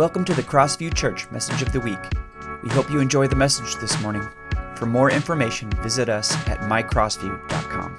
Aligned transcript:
Welcome 0.00 0.24
to 0.24 0.32
the 0.32 0.42
Crossview 0.42 0.94
Church 0.94 1.30
Message 1.30 1.60
of 1.60 1.72
the 1.72 1.80
Week. 1.80 1.98
We 2.62 2.70
hope 2.70 2.90
you 2.90 3.00
enjoy 3.00 3.26
the 3.26 3.36
message 3.36 3.76
this 3.82 4.00
morning. 4.00 4.26
For 4.74 4.86
more 4.86 5.10
information, 5.10 5.68
visit 5.82 6.08
us 6.08 6.34
at 6.48 6.60
mycrossview.com. 6.60 7.98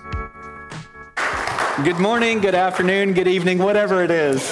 Good 1.86 2.00
morning, 2.00 2.42
good 2.42 2.56
afternoon, 2.56 3.14
good 3.14 3.28
evening, 3.28 3.60
whatever 3.60 4.04
it 4.04 4.10
is. 4.10 4.52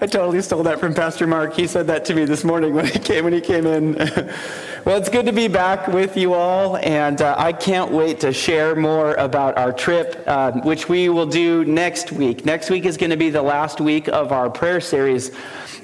I 0.00 0.06
totally 0.06 0.40
stole 0.40 0.62
that 0.62 0.80
from 0.80 0.94
Pastor 0.94 1.26
Mark. 1.26 1.52
He 1.52 1.66
said 1.66 1.86
that 1.88 2.06
to 2.06 2.14
me 2.14 2.24
this 2.24 2.44
morning 2.44 2.72
when 2.72 2.86
he 2.86 2.98
came 2.98 3.24
when 3.24 3.34
he 3.34 3.42
came 3.42 3.66
in. 3.66 3.98
well, 4.88 4.96
it's 4.96 5.10
good 5.10 5.26
to 5.26 5.34
be 5.34 5.48
back 5.48 5.86
with 5.86 6.16
you 6.16 6.32
all, 6.32 6.78
and 6.78 7.20
uh, 7.20 7.34
I 7.36 7.52
can't 7.52 7.90
wait 7.90 8.20
to 8.20 8.32
share 8.32 8.74
more 8.74 9.12
about 9.16 9.58
our 9.58 9.70
trip, 9.70 10.24
uh, 10.26 10.52
which 10.62 10.88
we 10.88 11.10
will 11.10 11.26
do 11.26 11.62
next 11.66 12.10
week. 12.10 12.46
Next 12.46 12.70
week 12.70 12.86
is 12.86 12.96
going 12.96 13.10
to 13.10 13.16
be 13.18 13.28
the 13.28 13.42
last 13.42 13.82
week 13.82 14.08
of 14.08 14.32
our 14.32 14.48
prayer 14.48 14.80
series, 14.80 15.30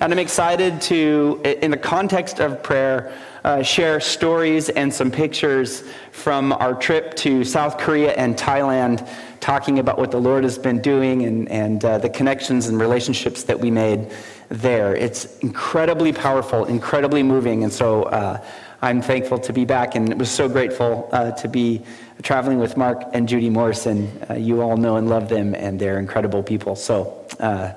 and 0.01 0.11
I'm 0.11 0.19
excited 0.19 0.81
to, 0.83 1.39
in 1.45 1.71
the 1.71 1.77
context 1.77 2.41
of 2.41 2.62
prayer, 2.62 3.12
uh, 3.45 3.62
share 3.62 4.01
stories 4.01 4.71
and 4.71 4.91
some 4.91 5.11
pictures 5.11 5.84
from 6.11 6.55
our 6.55 6.73
trip 6.73 7.15
to 7.17 7.45
South 7.45 7.77
Korea 7.77 8.12
and 8.12 8.34
Thailand, 8.39 9.07
talking 9.39 9.81
about 9.81 9.98
what 9.98 10.12
the 10.12 10.21
Lord 10.21 10.45
has 10.45 10.57
been 10.57 10.81
doing 10.81 11.27
and, 11.27 11.47
and 11.51 11.84
uh, 11.84 11.98
the 11.98 12.09
connections 12.09 12.69
and 12.69 12.81
relationships 12.81 13.43
that 13.43 13.61
we 13.61 13.71
made 13.71 14.11
there. 14.48 14.97
It's 14.97 15.39
incredibly 15.41 16.11
powerful, 16.15 16.65
incredibly 16.65 17.23
moving, 17.23 17.65
and 17.65 17.73
so 17.73 18.05
uh, 18.05 18.43
I'm 18.84 19.01
thankful 19.01 19.38
to 19.38 19.52
be 19.55 19.65
back 19.65 19.95
and 19.95 20.20
was 20.20 20.30
so 20.30 20.47
grateful 20.47 21.09
uh, 21.11 21.30
to 21.30 21.48
be 21.48 21.80
traveling 22.23 22.59
with 22.59 22.77
Mark 22.77 23.02
and 23.15 23.27
Judy 23.27 23.48
Morrison. 23.48 24.12
Uh, 24.29 24.34
you 24.34 24.61
all 24.61 24.77
know 24.77 24.97
and 24.97 25.09
love 25.09 25.30
them, 25.30 25.55
and 25.55 25.80
they're 25.80 25.98
incredible 25.98 26.42
people. 26.42 26.77
So, 26.77 27.27
uh, 27.41 27.73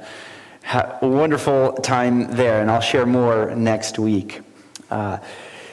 a 0.70 1.08
wonderful 1.08 1.72
time 1.76 2.36
there, 2.36 2.60
and 2.60 2.70
I'll 2.70 2.82
share 2.82 3.06
more 3.06 3.56
next 3.56 3.98
week. 3.98 4.42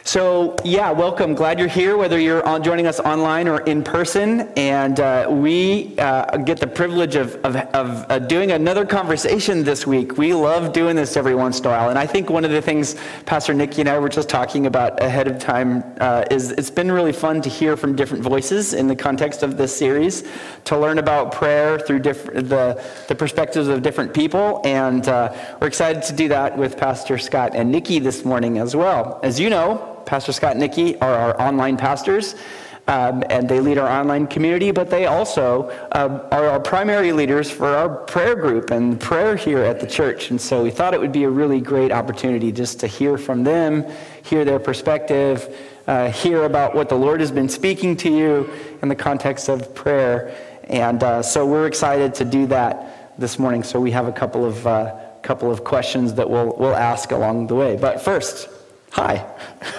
So, 0.07 0.55
yeah, 0.67 0.91
welcome. 0.91 1.35
Glad 1.35 1.59
you're 1.59 1.67
here, 1.67 1.97
whether 1.97 2.21
you're 2.21 2.47
on, 2.47 2.63
joining 2.63 2.87
us 2.87 3.01
online 3.01 3.49
or 3.49 3.63
in 3.63 3.83
person. 3.83 4.53
And 4.55 5.01
uh, 5.01 5.29
we 5.31 5.99
uh, 5.99 6.37
get 6.37 6.61
the 6.61 6.67
privilege 6.67 7.17
of, 7.17 7.37
of, 7.37 7.57
of 7.57 8.05
uh, 8.11 8.19
doing 8.19 8.53
another 8.53 8.85
conversation 8.85 9.65
this 9.65 9.87
week. 9.87 10.19
We 10.19 10.35
love 10.35 10.75
doing 10.75 10.95
this 10.95 11.17
every 11.17 11.35
once 11.35 11.59
in 11.59 11.65
a 11.65 11.71
while. 11.71 11.89
And 11.89 11.99
I 11.99 12.07
think 12.07 12.29
one 12.29 12.45
of 12.45 12.51
the 12.51 12.61
things 12.61 12.97
Pastor 13.25 13.55
Nikki 13.55 13.81
and 13.81 13.89
I 13.89 13.99
were 13.99 14.11
just 14.11 14.29
talking 14.29 14.67
about 14.67 15.03
ahead 15.03 15.27
of 15.27 15.39
time 15.39 15.83
uh, 16.01 16.27
is 16.31 16.51
it's 16.51 16.71
been 16.71 16.93
really 16.93 17.13
fun 17.13 17.41
to 17.41 17.49
hear 17.49 17.75
from 17.75 17.97
different 17.97 18.23
voices 18.23 18.75
in 18.75 18.89
the 18.89 18.97
context 18.97 19.43
of 19.43 19.57
this 19.57 19.75
series, 19.75 20.23
to 20.65 20.79
learn 20.79 20.99
about 20.99 21.33
prayer 21.33 21.79
through 21.79 22.01
the, 22.01 22.85
the 23.09 23.15
perspectives 23.15 23.69
of 23.69 23.81
different 23.83 24.13
people. 24.13 24.61
And 24.67 25.09
uh, 25.09 25.35
we're 25.63 25.69
excited 25.69 26.03
to 26.03 26.13
do 26.13 26.29
that 26.29 26.59
with 26.59 26.77
Pastor 26.77 27.17
Scott 27.17 27.53
and 27.55 27.73
Nikki 27.73 28.01
this 28.01 28.23
morning 28.23 28.59
as 28.59 28.77
well. 28.77 29.19
As 29.23 29.41
you 29.41 29.49
know, 29.49 29.93
Pastor 30.07 30.33
Scott 30.33 30.53
and 30.53 30.61
Nikki 30.61 30.99
are 31.01 31.15
our 31.15 31.41
online 31.41 31.77
pastors. 31.77 32.35
Um, 32.87 33.25
and 33.31 33.49
they 33.49 33.61
lead 33.61 33.79
our 33.79 33.89
online 33.89 34.27
community, 34.27 34.71
but 34.71 34.91
they 34.91 35.07
also 35.07 35.71
uh, 35.93 36.29
are 36.31 36.49
our 36.49 36.61
primary 36.61 37.13
leaders 37.13 37.51
for 37.51 37.69
our 37.69 37.89
prayer 37.89 38.35
group 38.35 38.71
and 38.71 39.01
prayer 39.01 39.37
here 39.37 39.61
at 39.61 39.81
the 39.81 39.87
church. 39.87 40.31
And 40.31 40.39
so 40.39 40.63
we 40.63 40.71
thought 40.71 40.93
it 40.93 41.01
would 41.01 41.13
be 41.13 41.25
a 41.25 41.31
really 41.31 41.63
great 41.63 41.91
opportunity 41.91 42.53
just 42.53 42.81
to 42.81 42.87
hear 42.87 43.17
from 43.17 43.43
them, 43.43 43.87
hear 44.23 44.45
their 44.45 44.59
perspective, 44.59 45.57
uh, 45.87 46.11
hear 46.11 46.45
about 46.45 46.75
what 46.75 46.91
the 46.91 46.95
Lord 46.95 47.21
has 47.21 47.31
been 47.31 47.49
speaking 47.49 47.97
to 47.99 48.11
you 48.11 48.51
in 48.83 48.89
the 48.89 48.95
context 48.95 49.49
of 49.49 49.75
prayer. 49.75 50.37
And 50.65 51.03
uh, 51.03 51.23
so 51.23 51.47
we're 51.47 51.67
excited 51.67 52.15
to 52.17 52.27
do 52.27 52.47
that 52.49 53.19
this 53.19 53.39
morning. 53.39 53.63
So 53.63 53.81
we 53.81 53.93
have 53.93 54.09
a 54.09 54.13
couple 54.13 54.45
of, 54.45 54.67
uh, 54.67 54.95
couple 55.23 55.51
of 55.51 55.65
questions 55.65 56.13
that 56.15 56.29
we'll, 56.29 56.55
we'll 56.59 56.77
ask 56.77 57.13
along 57.13 57.47
the 57.47 57.55
way. 57.55 57.77
But 57.77 58.03
first, 58.03 58.51
Hi. 58.95 59.27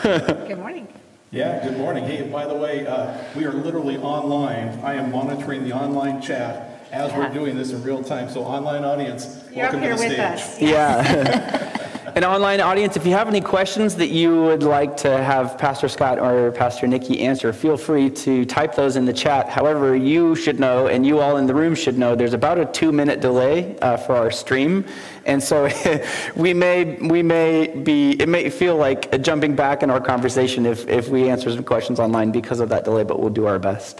good 0.03 0.57
morning. 0.57 0.89
Yeah, 1.31 1.63
good 1.63 1.77
morning. 1.77 2.03
Hey, 2.03 2.23
by 2.23 2.45
the 2.45 2.53
way, 2.53 2.85
uh, 2.85 3.17
we 3.33 3.45
are 3.45 3.53
literally 3.53 3.97
online. 3.97 4.77
I 4.83 4.95
am 4.95 5.09
monitoring 5.09 5.63
the 5.63 5.71
online 5.71 6.21
chat 6.21 6.85
as 6.91 7.11
yeah. 7.11 7.19
we're 7.19 7.33
doing 7.33 7.55
this 7.55 7.71
in 7.71 7.81
real 7.81 8.03
time. 8.03 8.29
So, 8.29 8.43
online 8.43 8.83
audience, 8.83 9.41
You're 9.51 9.71
welcome 9.71 9.79
to 9.83 9.87
the 9.87 9.97
stage. 9.97 10.19
Us. 10.19 10.61
Yeah. 10.61 11.77
An 12.15 12.23
online 12.23 12.61
audience, 12.61 12.95
if 12.95 13.05
you 13.05 13.11
have 13.11 13.27
any 13.27 13.41
questions 13.41 13.93
that 13.95 14.07
you 14.07 14.41
would 14.43 14.63
like 14.63 14.95
to 14.97 15.21
have 15.21 15.57
Pastor 15.57 15.89
Scott 15.89 16.17
or 16.17 16.49
Pastor 16.53 16.87
Nikki 16.87 17.19
answer, 17.19 17.51
feel 17.51 17.75
free 17.75 18.09
to 18.09 18.45
type 18.45 18.73
those 18.73 18.95
in 18.95 19.03
the 19.03 19.11
chat. 19.11 19.49
However, 19.49 19.97
you 19.97 20.33
should 20.33 20.57
know, 20.57 20.87
and 20.87 21.05
you 21.05 21.19
all 21.19 21.35
in 21.35 21.45
the 21.45 21.53
room 21.53 21.75
should 21.75 21.97
know, 21.97 22.15
there's 22.15 22.31
about 22.31 22.57
a 22.57 22.67
two 22.67 22.93
minute 22.93 23.19
delay 23.19 23.77
uh, 23.79 23.97
for 23.97 24.15
our 24.15 24.31
stream. 24.31 24.85
And 25.25 25.43
so 25.43 25.67
we 26.37 26.53
may, 26.53 26.95
we 27.01 27.21
may 27.21 27.67
be, 27.67 28.11
it 28.11 28.29
may 28.29 28.49
feel 28.49 28.77
like 28.77 29.21
jumping 29.21 29.53
back 29.53 29.83
in 29.83 29.89
our 29.89 29.99
conversation 29.99 30.65
if, 30.65 30.87
if 30.87 31.09
we 31.09 31.29
answer 31.29 31.51
some 31.51 31.65
questions 31.65 31.99
online 31.99 32.31
because 32.31 32.61
of 32.61 32.69
that 32.69 32.85
delay, 32.85 33.03
but 33.03 33.19
we'll 33.19 33.29
do 33.29 33.45
our 33.45 33.59
best. 33.59 33.99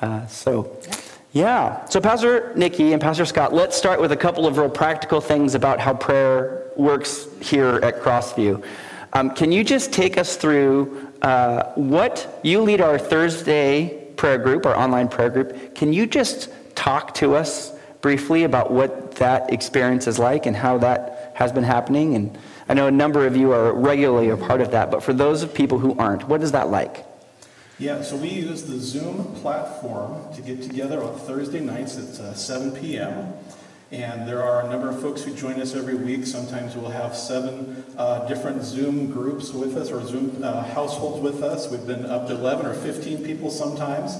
Uh, 0.00 0.24
so. 0.28 0.80
Yeah. 1.32 1.84
So, 1.86 2.00
Pastor 2.00 2.52
Nikki 2.56 2.92
and 2.92 3.00
Pastor 3.00 3.24
Scott, 3.24 3.52
let's 3.52 3.76
start 3.76 4.00
with 4.00 4.10
a 4.10 4.16
couple 4.16 4.48
of 4.48 4.58
real 4.58 4.68
practical 4.68 5.20
things 5.20 5.54
about 5.54 5.78
how 5.78 5.94
prayer 5.94 6.69
works 6.80 7.28
here 7.40 7.80
at 7.82 8.00
Crossview. 8.02 8.64
Um, 9.12 9.34
can 9.34 9.52
you 9.52 9.64
just 9.64 9.92
take 9.92 10.16
us 10.16 10.36
through 10.36 11.08
uh, 11.22 11.72
what 11.74 12.40
you 12.42 12.60
lead 12.60 12.80
our 12.80 12.98
Thursday 12.98 14.06
prayer 14.16 14.38
group, 14.38 14.66
our 14.66 14.76
online 14.76 15.08
prayer 15.08 15.30
group? 15.30 15.74
Can 15.74 15.92
you 15.92 16.06
just 16.06 16.48
talk 16.74 17.14
to 17.14 17.34
us 17.34 17.72
briefly 18.00 18.44
about 18.44 18.70
what 18.70 19.16
that 19.16 19.52
experience 19.52 20.06
is 20.06 20.18
like 20.18 20.46
and 20.46 20.56
how 20.56 20.78
that 20.78 21.32
has 21.34 21.52
been 21.52 21.64
happening? 21.64 22.14
And 22.14 22.38
I 22.68 22.74
know 22.74 22.86
a 22.86 22.92
number 22.92 23.26
of 23.26 23.36
you 23.36 23.52
are 23.52 23.72
regularly 23.72 24.30
a 24.30 24.36
part 24.36 24.60
of 24.60 24.70
that, 24.70 24.90
but 24.90 25.02
for 25.02 25.12
those 25.12 25.42
of 25.42 25.52
people 25.52 25.78
who 25.78 25.98
aren't, 25.98 26.28
what 26.28 26.42
is 26.42 26.52
that 26.52 26.70
like? 26.70 27.04
Yeah, 27.80 28.02
so 28.02 28.14
we 28.14 28.28
use 28.28 28.64
the 28.64 28.78
Zoom 28.78 29.24
platform 29.36 30.32
to 30.34 30.42
get 30.42 30.62
together 30.62 31.02
on 31.02 31.18
Thursday 31.18 31.60
nights 31.60 31.96
at 31.96 32.20
uh, 32.20 32.34
7 32.34 32.72
p.m. 32.72 33.32
And 33.92 34.28
there 34.28 34.40
are 34.40 34.64
a 34.64 34.70
number 34.70 34.88
of 34.88 35.00
folks 35.00 35.22
who 35.22 35.34
join 35.34 35.60
us 35.60 35.74
every 35.74 35.96
week. 35.96 36.24
Sometimes 36.24 36.76
we'll 36.76 36.90
have 36.90 37.16
seven 37.16 37.84
uh, 37.98 38.24
different 38.28 38.62
Zoom 38.62 39.10
groups 39.10 39.52
with 39.52 39.76
us 39.76 39.90
or 39.90 40.06
Zoom 40.06 40.44
uh, 40.44 40.62
households 40.62 41.20
with 41.20 41.42
us. 41.42 41.68
We've 41.68 41.84
been 41.84 42.06
up 42.06 42.28
to 42.28 42.34
11 42.34 42.66
or 42.66 42.74
15 42.74 43.24
people 43.24 43.50
sometimes. 43.50 44.16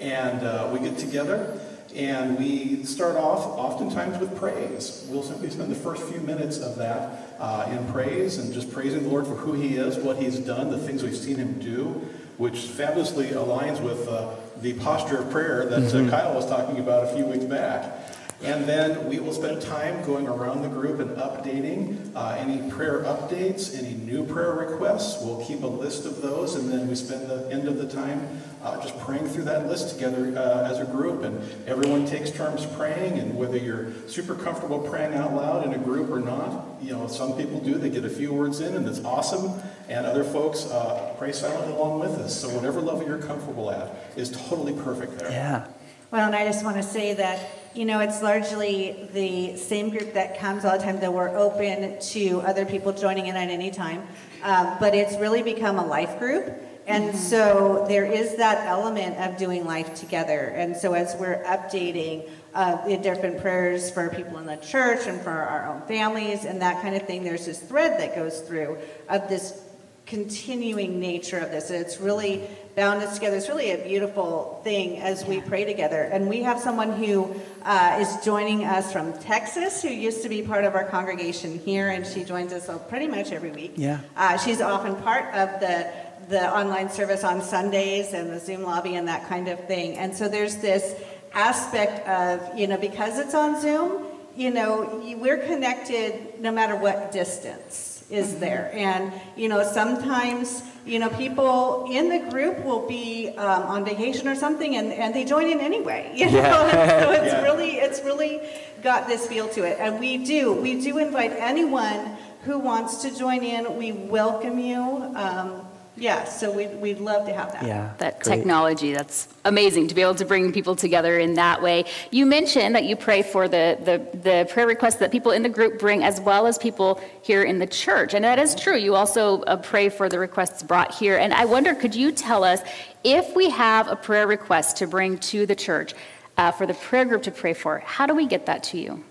And 0.00 0.42
uh, 0.42 0.70
we 0.72 0.80
get 0.80 0.98
together 0.98 1.60
and 1.94 2.36
we 2.36 2.82
start 2.82 3.16
off 3.16 3.46
oftentimes 3.46 4.18
with 4.18 4.36
praise. 4.36 5.06
We'll 5.08 5.22
simply 5.22 5.50
spend 5.50 5.70
the 5.70 5.76
first 5.76 6.02
few 6.02 6.20
minutes 6.20 6.58
of 6.58 6.74
that 6.76 7.36
uh, 7.38 7.68
in 7.70 7.92
praise 7.92 8.38
and 8.38 8.52
just 8.52 8.72
praising 8.72 9.04
the 9.04 9.08
Lord 9.08 9.28
for 9.28 9.36
who 9.36 9.52
He 9.52 9.76
is, 9.76 9.96
what 9.98 10.16
He's 10.16 10.40
done, 10.40 10.70
the 10.70 10.78
things 10.78 11.04
we've 11.04 11.16
seen 11.16 11.36
Him 11.36 11.60
do 11.60 12.08
which 12.38 12.58
fabulously 12.58 13.28
aligns 13.28 13.82
with 13.82 14.06
uh, 14.08 14.34
the 14.60 14.74
posture 14.74 15.18
of 15.18 15.30
prayer 15.30 15.64
that 15.66 15.78
uh, 15.78 15.86
mm-hmm. 15.86 16.10
Kyle 16.10 16.34
was 16.34 16.46
talking 16.46 16.78
about 16.78 17.04
a 17.04 17.16
few 17.16 17.24
weeks 17.24 17.44
back. 17.44 18.05
And 18.42 18.66
then 18.66 19.08
we 19.08 19.18
will 19.18 19.32
spend 19.32 19.62
time 19.62 20.04
going 20.04 20.28
around 20.28 20.60
the 20.60 20.68
group 20.68 21.00
and 21.00 21.10
updating 21.16 22.14
uh, 22.14 22.36
any 22.38 22.70
prayer 22.70 23.02
updates, 23.04 23.76
any 23.76 23.94
new 23.94 24.24
prayer 24.24 24.52
requests. 24.52 25.24
We'll 25.24 25.42
keep 25.44 25.62
a 25.62 25.66
list 25.66 26.04
of 26.04 26.20
those, 26.20 26.54
and 26.54 26.70
then 26.70 26.86
we 26.86 26.94
spend 26.96 27.30
the 27.30 27.48
end 27.50 27.66
of 27.66 27.78
the 27.78 27.88
time 27.88 28.42
uh, 28.62 28.80
just 28.82 28.98
praying 29.00 29.26
through 29.28 29.44
that 29.44 29.68
list 29.68 29.94
together 29.94 30.38
uh, 30.38 30.70
as 30.70 30.78
a 30.78 30.84
group. 30.84 31.22
And 31.22 31.40
everyone 31.66 32.06
takes 32.06 32.30
turns 32.30 32.66
praying, 32.66 33.18
and 33.18 33.36
whether 33.36 33.56
you're 33.56 33.90
super 34.06 34.34
comfortable 34.34 34.80
praying 34.80 35.14
out 35.14 35.32
loud 35.32 35.64
in 35.64 35.72
a 35.72 35.78
group 35.78 36.10
or 36.10 36.20
not, 36.20 36.66
you 36.82 36.92
know, 36.92 37.06
some 37.06 37.38
people 37.38 37.58
do. 37.60 37.74
They 37.74 37.90
get 37.90 38.04
a 38.04 38.10
few 38.10 38.34
words 38.34 38.60
in, 38.60 38.76
and 38.76 38.86
it's 38.86 39.02
awesome. 39.02 39.62
And 39.88 40.04
other 40.04 40.24
folks 40.24 40.66
uh, 40.66 41.14
pray 41.16 41.32
silently 41.32 41.72
along 41.72 42.00
with 42.00 42.12
us. 42.18 42.38
So 42.38 42.50
whatever 42.50 42.82
level 42.82 43.06
you're 43.06 43.18
comfortable 43.18 43.70
at 43.70 43.94
is 44.14 44.30
totally 44.30 44.74
perfect 44.74 45.18
there. 45.18 45.30
Yeah. 45.30 45.68
Well, 46.10 46.26
and 46.26 46.36
I 46.36 46.44
just 46.44 46.64
want 46.64 46.76
to 46.76 46.82
say 46.82 47.14
that 47.14 47.40
you 47.76 47.84
know, 47.84 48.00
it's 48.00 48.22
largely 48.22 49.08
the 49.12 49.56
same 49.56 49.90
group 49.90 50.14
that 50.14 50.38
comes 50.38 50.64
all 50.64 50.78
the 50.78 50.82
time, 50.82 50.98
though 50.98 51.10
we're 51.10 51.36
open 51.36 51.98
to 52.00 52.40
other 52.40 52.64
people 52.64 52.92
joining 52.92 53.26
in 53.26 53.36
at 53.36 53.50
any 53.50 53.70
time. 53.70 54.06
Uh, 54.42 54.78
but 54.80 54.94
it's 54.94 55.16
really 55.18 55.42
become 55.42 55.78
a 55.78 55.86
life 55.86 56.18
group. 56.18 56.52
And 56.86 57.08
mm-hmm. 57.10 57.18
so 57.18 57.84
there 57.88 58.04
is 58.04 58.36
that 58.36 58.66
element 58.66 59.16
of 59.18 59.36
doing 59.36 59.66
life 59.66 59.94
together. 59.94 60.52
And 60.54 60.76
so 60.76 60.94
as 60.94 61.16
we're 61.16 61.42
updating 61.44 62.30
uh, 62.54 62.86
the 62.86 62.96
different 62.96 63.42
prayers 63.42 63.90
for 63.90 64.08
people 64.08 64.38
in 64.38 64.46
the 64.46 64.56
church 64.56 65.06
and 65.06 65.20
for 65.20 65.30
our 65.30 65.68
own 65.68 65.82
families 65.86 66.44
and 66.44 66.62
that 66.62 66.80
kind 66.82 66.94
of 66.94 67.02
thing, 67.02 67.24
there's 67.24 67.44
this 67.44 67.60
thread 67.60 68.00
that 68.00 68.14
goes 68.14 68.40
through 68.40 68.78
of 69.08 69.28
this 69.28 69.62
continuing 70.06 71.00
nature 71.00 71.38
of 71.38 71.50
this. 71.50 71.70
It's 71.70 72.00
really 72.00 72.48
bound 72.76 73.02
us 73.02 73.14
together. 73.14 73.36
It's 73.36 73.48
really 73.48 73.72
a 73.72 73.78
beautiful 73.78 74.60
thing 74.62 74.98
as 74.98 75.24
we 75.24 75.40
pray 75.40 75.64
together. 75.64 76.02
And 76.02 76.28
we 76.28 76.42
have 76.42 76.60
someone 76.60 76.92
who 76.92 77.34
uh, 77.62 77.98
is 78.00 78.24
joining 78.24 78.64
us 78.64 78.92
from 78.92 79.12
Texas, 79.18 79.82
who 79.82 79.88
used 79.88 80.22
to 80.22 80.28
be 80.28 80.42
part 80.42 80.64
of 80.64 80.74
our 80.74 80.84
congregation 80.84 81.58
here, 81.58 81.88
and 81.88 82.06
she 82.06 82.22
joins 82.22 82.52
us 82.52 82.70
pretty 82.88 83.08
much 83.08 83.32
every 83.32 83.50
week. 83.50 83.72
Yeah. 83.76 84.00
Uh, 84.16 84.38
she's 84.38 84.60
often 84.60 84.96
part 85.02 85.34
of 85.34 85.60
the 85.60 85.90
the 86.28 86.52
online 86.52 86.90
service 86.90 87.22
on 87.22 87.40
Sundays 87.40 88.12
and 88.12 88.30
the 88.30 88.40
Zoom 88.40 88.64
lobby 88.64 88.96
and 88.96 89.06
that 89.06 89.28
kind 89.28 89.46
of 89.46 89.64
thing. 89.68 89.96
And 89.96 90.12
so 90.12 90.28
there's 90.28 90.56
this 90.56 91.00
aspect 91.32 92.06
of 92.08 92.58
you 92.58 92.66
know 92.66 92.78
because 92.78 93.18
it's 93.18 93.34
on 93.34 93.60
Zoom 93.60 94.06
you 94.36 94.50
know, 94.50 95.02
we're 95.18 95.38
connected 95.38 96.40
no 96.40 96.52
matter 96.52 96.76
what 96.76 97.10
distance 97.10 97.95
is 98.10 98.30
Mm-hmm. 98.30 98.40
there. 98.40 98.70
And, 98.74 99.12
you 99.36 99.48
know, 99.48 99.62
sometimes, 99.64 100.62
you 100.84 100.98
know, 100.98 101.08
people 101.10 101.88
in 101.90 102.08
the 102.08 102.30
group 102.30 102.64
will 102.64 102.86
be 102.86 103.30
um, 103.30 103.62
on 103.64 103.84
vacation 103.84 104.28
or 104.28 104.36
something 104.36 104.76
and, 104.76 104.92
and 104.92 105.12
they 105.14 105.24
join 105.24 105.46
in 105.50 105.60
anyway. 105.60 106.12
You 106.14 106.26
know, 106.26 106.32
Yeah. 106.38 107.00
so 107.02 107.10
it's 107.12 107.32
Yeah. 107.32 107.42
really, 107.42 107.70
it's 107.72 108.02
really 108.04 108.40
got 108.82 109.08
this 109.08 109.26
feel 109.26 109.48
to 109.48 109.64
it. 109.64 109.78
And 109.80 109.98
we 109.98 110.18
do, 110.18 110.52
we 110.52 110.80
do 110.80 110.98
invite 110.98 111.32
anyone 111.32 112.16
who 112.44 112.58
wants 112.58 113.02
to 113.02 113.10
join 113.16 113.42
in. 113.42 113.76
We 113.76 113.90
welcome 113.90 114.60
you. 114.60 114.80
Um, 115.16 115.65
yeah, 115.96 116.24
so 116.24 116.50
we'd, 116.50 116.74
we'd 116.80 117.00
love 117.00 117.26
to 117.26 117.32
have 117.32 117.52
that. 117.52 117.64
Yeah. 117.64 117.94
that 117.98 118.20
great. 118.20 118.36
technology 118.36 118.92
that's 118.92 119.28
amazing 119.44 119.88
to 119.88 119.94
be 119.94 120.02
able 120.02 120.14
to 120.16 120.24
bring 120.24 120.52
people 120.52 120.76
together 120.76 121.18
in 121.18 121.34
that 121.34 121.62
way 121.62 121.84
you 122.10 122.26
mentioned 122.26 122.74
that 122.74 122.84
you 122.84 122.96
pray 122.96 123.22
for 123.22 123.48
the, 123.48 123.78
the, 123.84 124.18
the 124.18 124.48
prayer 124.50 124.66
requests 124.66 124.96
that 124.96 125.10
people 125.10 125.32
in 125.32 125.42
the 125.42 125.48
group 125.48 125.78
bring 125.78 126.02
as 126.02 126.20
well 126.20 126.46
as 126.46 126.58
people 126.58 127.00
here 127.22 127.42
in 127.42 127.58
the 127.58 127.66
church 127.66 128.14
and 128.14 128.24
that 128.24 128.38
is 128.38 128.54
true 128.54 128.76
you 128.76 128.94
also 128.94 129.42
uh, 129.42 129.56
pray 129.56 129.88
for 129.88 130.08
the 130.08 130.18
requests 130.18 130.62
brought 130.62 130.94
here 130.94 131.16
and 131.16 131.32
i 131.32 131.44
wonder 131.44 131.74
could 131.74 131.94
you 131.94 132.12
tell 132.12 132.44
us 132.44 132.60
if 133.04 133.34
we 133.34 133.48
have 133.50 133.88
a 133.88 133.96
prayer 133.96 134.26
request 134.26 134.76
to 134.76 134.86
bring 134.86 135.16
to 135.18 135.46
the 135.46 135.54
church 135.54 135.94
uh, 136.36 136.50
for 136.50 136.66
the 136.66 136.74
prayer 136.74 137.04
group 137.04 137.22
to 137.22 137.30
pray 137.30 137.54
for 137.54 137.78
how 137.80 138.06
do 138.06 138.14
we 138.14 138.26
get 138.26 138.46
that 138.46 138.62
to 138.62 138.78
you 138.78 139.02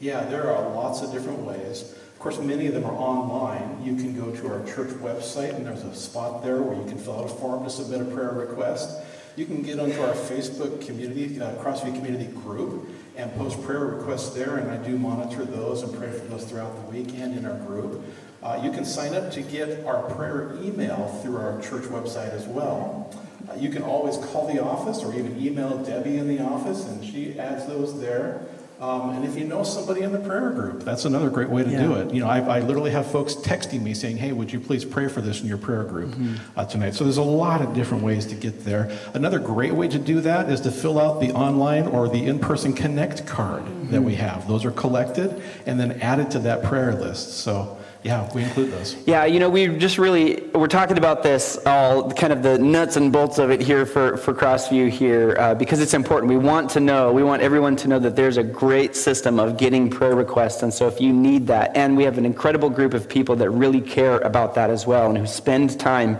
Yeah, 0.00 0.24
there 0.26 0.50
are 0.52 0.68
lots 0.74 1.02
of 1.02 1.10
different 1.10 1.40
ways. 1.40 1.94
Course, 2.28 2.44
many 2.44 2.66
of 2.66 2.74
them 2.74 2.84
are 2.84 2.92
online. 2.92 3.82
You 3.82 3.96
can 3.96 4.14
go 4.14 4.30
to 4.30 4.52
our 4.52 4.62
church 4.66 4.90
website, 4.98 5.54
and 5.54 5.64
there's 5.64 5.82
a 5.82 5.94
spot 5.94 6.42
there 6.42 6.60
where 6.60 6.76
you 6.76 6.84
can 6.86 6.98
fill 6.98 7.20
out 7.20 7.24
a 7.24 7.28
form 7.28 7.64
to 7.64 7.70
submit 7.70 8.02
a 8.02 8.04
prayer 8.04 8.32
request. 8.32 9.00
You 9.36 9.46
can 9.46 9.62
get 9.62 9.80
onto 9.80 9.98
our 10.02 10.12
Facebook 10.12 10.84
community, 10.84 11.40
uh, 11.40 11.52
Crossview 11.54 11.94
Community 11.94 12.26
Group, 12.26 12.86
and 13.16 13.34
post 13.36 13.62
prayer 13.62 13.86
requests 13.86 14.34
there, 14.34 14.58
and 14.58 14.70
I 14.70 14.76
do 14.76 14.98
monitor 14.98 15.46
those 15.46 15.82
and 15.82 15.90
pray 15.96 16.10
for 16.10 16.26
those 16.26 16.44
throughout 16.44 16.74
the 16.74 16.90
week 16.94 17.14
and 17.14 17.34
in 17.34 17.46
our 17.46 17.56
group. 17.60 18.04
Uh, 18.42 18.60
you 18.62 18.72
can 18.72 18.84
sign 18.84 19.14
up 19.14 19.32
to 19.32 19.40
get 19.40 19.86
our 19.86 20.02
prayer 20.10 20.54
email 20.60 21.08
through 21.22 21.38
our 21.38 21.58
church 21.62 21.84
website 21.84 22.34
as 22.34 22.44
well. 22.44 23.10
Uh, 23.48 23.54
you 23.54 23.70
can 23.70 23.82
always 23.82 24.18
call 24.18 24.46
the 24.52 24.62
office 24.62 25.02
or 25.02 25.14
even 25.14 25.40
email 25.42 25.82
Debbie 25.82 26.18
in 26.18 26.28
the 26.28 26.44
office, 26.44 26.84
and 26.88 27.02
she 27.02 27.38
adds 27.38 27.64
those 27.64 27.98
there. 27.98 28.42
Um, 28.80 29.10
and 29.10 29.24
if 29.24 29.36
you 29.36 29.44
know 29.44 29.64
somebody 29.64 30.02
in 30.02 30.12
the 30.12 30.20
prayer 30.20 30.50
group, 30.50 30.84
that's 30.84 31.04
another 31.04 31.30
great 31.30 31.48
way 31.48 31.64
to 31.64 31.70
do 31.70 31.94
it. 31.94 32.14
You 32.14 32.20
know, 32.20 32.28
I, 32.28 32.38
I 32.38 32.60
literally 32.60 32.92
have 32.92 33.10
folks 33.10 33.34
texting 33.34 33.82
me 33.82 33.92
saying, 33.92 34.18
"Hey, 34.18 34.30
would 34.30 34.52
you 34.52 34.60
please 34.60 34.84
pray 34.84 35.08
for 35.08 35.20
this 35.20 35.40
in 35.40 35.48
your 35.48 35.58
prayer 35.58 35.82
group 35.82 36.14
uh, 36.56 36.64
tonight?" 36.64 36.94
So 36.94 37.02
there's 37.02 37.16
a 37.16 37.22
lot 37.22 37.60
of 37.60 37.74
different 37.74 38.04
ways 38.04 38.24
to 38.26 38.36
get 38.36 38.64
there. 38.64 38.96
Another 39.14 39.40
great 39.40 39.74
way 39.74 39.88
to 39.88 39.98
do 39.98 40.20
that 40.20 40.48
is 40.48 40.60
to 40.60 40.70
fill 40.70 41.00
out 41.00 41.20
the 41.20 41.32
online 41.32 41.88
or 41.88 42.08
the 42.08 42.24
in-person 42.24 42.72
Connect 42.74 43.26
card 43.26 43.64
that 43.90 44.02
we 44.02 44.14
have. 44.14 44.46
Those 44.46 44.64
are 44.64 44.70
collected 44.70 45.42
and 45.66 45.80
then 45.80 46.00
added 46.00 46.30
to 46.32 46.38
that 46.40 46.62
prayer 46.62 46.94
list. 46.94 47.38
So 47.38 47.78
yeah, 48.04 48.30
we 48.32 48.42
include 48.44 48.70
those. 48.70 48.96
Yeah, 49.06 49.24
you 49.24 49.40
know, 49.40 49.50
we 49.50 49.66
just 49.76 49.98
really, 49.98 50.44
we're 50.54 50.68
talking 50.68 50.98
about 50.98 51.22
this 51.22 51.58
all, 51.66 52.10
kind 52.12 52.32
of 52.32 52.42
the 52.42 52.56
nuts 52.58 52.96
and 52.96 53.12
bolts 53.12 53.38
of 53.38 53.50
it 53.50 53.60
here 53.60 53.84
for, 53.84 54.16
for 54.16 54.32
Crossview 54.32 54.88
here, 54.88 55.36
uh, 55.38 55.54
because 55.54 55.80
it's 55.80 55.94
important. 55.94 56.30
We 56.30 56.38
want 56.38 56.70
to 56.70 56.80
know, 56.80 57.12
we 57.12 57.24
want 57.24 57.42
everyone 57.42 57.74
to 57.76 57.88
know 57.88 57.98
that 57.98 58.14
there's 58.14 58.36
a 58.36 58.44
great 58.44 58.94
system 58.94 59.40
of 59.40 59.56
getting 59.56 59.90
prayer 59.90 60.14
requests. 60.14 60.62
And 60.62 60.72
so 60.72 60.86
if 60.86 61.00
you 61.00 61.12
need 61.12 61.48
that, 61.48 61.76
and 61.76 61.96
we 61.96 62.04
have 62.04 62.18
an 62.18 62.26
incredible 62.26 62.70
group 62.70 62.94
of 62.94 63.08
people 63.08 63.34
that 63.36 63.50
really 63.50 63.80
care 63.80 64.18
about 64.18 64.54
that 64.54 64.70
as 64.70 64.86
well 64.86 65.08
and 65.08 65.18
who 65.18 65.26
spend 65.26 65.78
time 65.80 66.18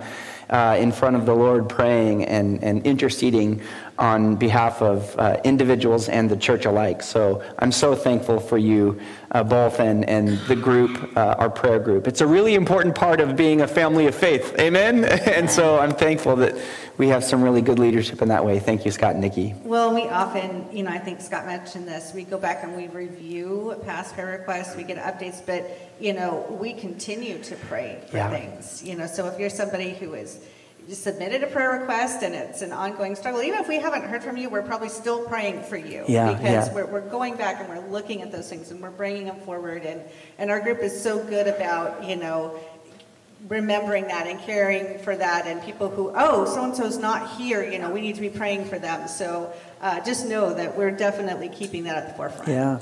uh, 0.51 0.77
in 0.79 0.91
front 0.91 1.15
of 1.15 1.27
the 1.27 1.35
Lord 1.35 1.69
praying 1.69 2.25
and, 2.25 2.63
and 2.65 2.85
interceding 2.87 3.61
on 3.99 4.37
behalf 4.37 4.81
of 4.81 5.15
uh, 5.19 5.41
individuals 5.45 6.09
and 6.09 6.31
the 6.31 6.37
church 6.37 6.65
alike. 6.65 7.03
So 7.03 7.43
I'm 7.59 7.73
so 7.73 7.95
thankful 7.95 8.39
for 8.39 8.57
you 8.57 9.01
uh, 9.33 9.43
both 9.43 9.81
and, 9.81 10.09
and 10.09 10.39
the 10.47 10.57
group, 10.57 11.17
uh, 11.17 11.35
our 11.39 11.51
prayer 11.51 11.81
group. 11.81 12.07
It's 12.07 12.21
a 12.21 12.27
really 12.27 12.55
important 12.55 12.95
part 12.95 13.21
of 13.21 13.37
being 13.37 13.61
a 13.61 13.69
family 13.69 14.07
of 14.07 14.15
faith. 14.15 14.55
Amen? 14.59 15.05
And 15.39 15.49
so 15.51 15.79
I'm 15.79 15.93
thankful 15.93 16.37
that 16.37 16.57
we 16.97 17.09
have 17.09 17.23
some 17.23 17.43
really 17.43 17.61
good 17.63 17.79
leadership 17.79 18.23
in 18.23 18.29
that 18.29 18.45
way. 18.45 18.59
Thank 18.59 18.85
you, 18.85 18.91
Scott 18.91 19.13
and 19.13 19.21
Nikki. 19.21 19.55
Well, 19.63 19.95
we 19.95 20.09
often, 20.09 20.67
you 20.73 20.83
know, 20.83 20.91
I 20.91 20.99
think 20.99 21.21
Scott 21.21 21.47
mentioned 21.47 21.87
this, 21.87 22.13
we 22.15 22.25
go 22.25 22.39
back 22.39 22.65
and 22.65 22.77
we 22.77 22.89
review 22.89 23.81
past 23.85 24.15
prayer 24.15 24.39
requests, 24.39 24.75
we 24.77 24.83
get 24.85 24.97
updates, 24.99 25.45
but, 25.45 25.79
you 26.01 26.13
know, 26.13 26.47
we 26.61 26.73
continue 26.73 27.39
to 27.45 27.55
pray 27.57 28.01
for 28.11 28.17
Yeah. 28.17 28.31
things, 28.31 28.83
you 28.83 28.97
know, 28.97 29.07
so 29.07 29.27
if 29.27 29.39
you're 29.39 29.51
somebody 29.51 29.91
who 29.95 30.15
is 30.15 30.41
submitted 30.95 31.43
a 31.43 31.47
prayer 31.49 31.79
request 31.79 32.23
and 32.23 32.35
it's 32.35 32.63
an 32.63 32.73
ongoing 32.73 33.15
struggle, 33.15 33.43
even 33.43 33.61
if 33.61 33.69
we 33.69 33.77
haven't 33.77 34.05
heard 34.05 34.23
from 34.23 34.37
you, 34.37 34.49
we're 34.49 34.63
probably 34.63 34.89
still 34.89 35.25
praying 35.27 35.63
for 35.65 35.77
you. 35.77 36.05
Yeah, 36.09 36.33
Because 36.33 36.69
yeah. 36.69 36.75
we're, 36.75 36.87
we're 36.87 37.09
going 37.09 37.37
back 37.37 37.61
and 37.61 37.69
we're 37.69 37.87
looking 37.89 38.23
at 38.23 38.33
those 38.33 38.49
things 38.49 38.71
and 38.71 38.81
we're 38.81 38.91
bringing 38.91 39.27
them 39.27 39.37
forward 39.41 39.85
and, 39.85 40.01
and 40.39 40.51
our 40.51 40.61
group 40.61 40.79
is 40.79 40.99
so 41.01 41.23
good 41.23 41.47
about, 41.47 42.09
you 42.09 42.17
know, 42.17 42.59
remembering 43.49 44.09
that 44.09 44.27
and 44.27 44.41
caring 44.41 44.99
for 44.99 45.15
that 45.17 45.47
and 45.47 45.63
people 45.63 45.89
who 45.89 46.11
oh 46.17 46.45
so 46.45 46.65
and 46.65 46.75
so's 46.75 46.99
not 46.99 47.37
here 47.37 47.63
you 47.63 47.79
know 47.79 47.89
we 47.89 48.01
need 48.01 48.17
to 48.17 48.21
be 48.21 48.29
praying 48.29 48.65
for 48.65 48.81
them 48.81 49.07
so 49.07 49.53
uh, 49.81 50.01
just 50.01 50.27
know 50.27 50.53
that 50.53 50.77
we're 50.77 50.91
definitely 50.91 51.49
keeping 51.49 51.85
that 51.85 51.97
at 51.97 52.09
the 52.09 52.15
forefront 52.15 52.49
Yeah. 52.49 52.81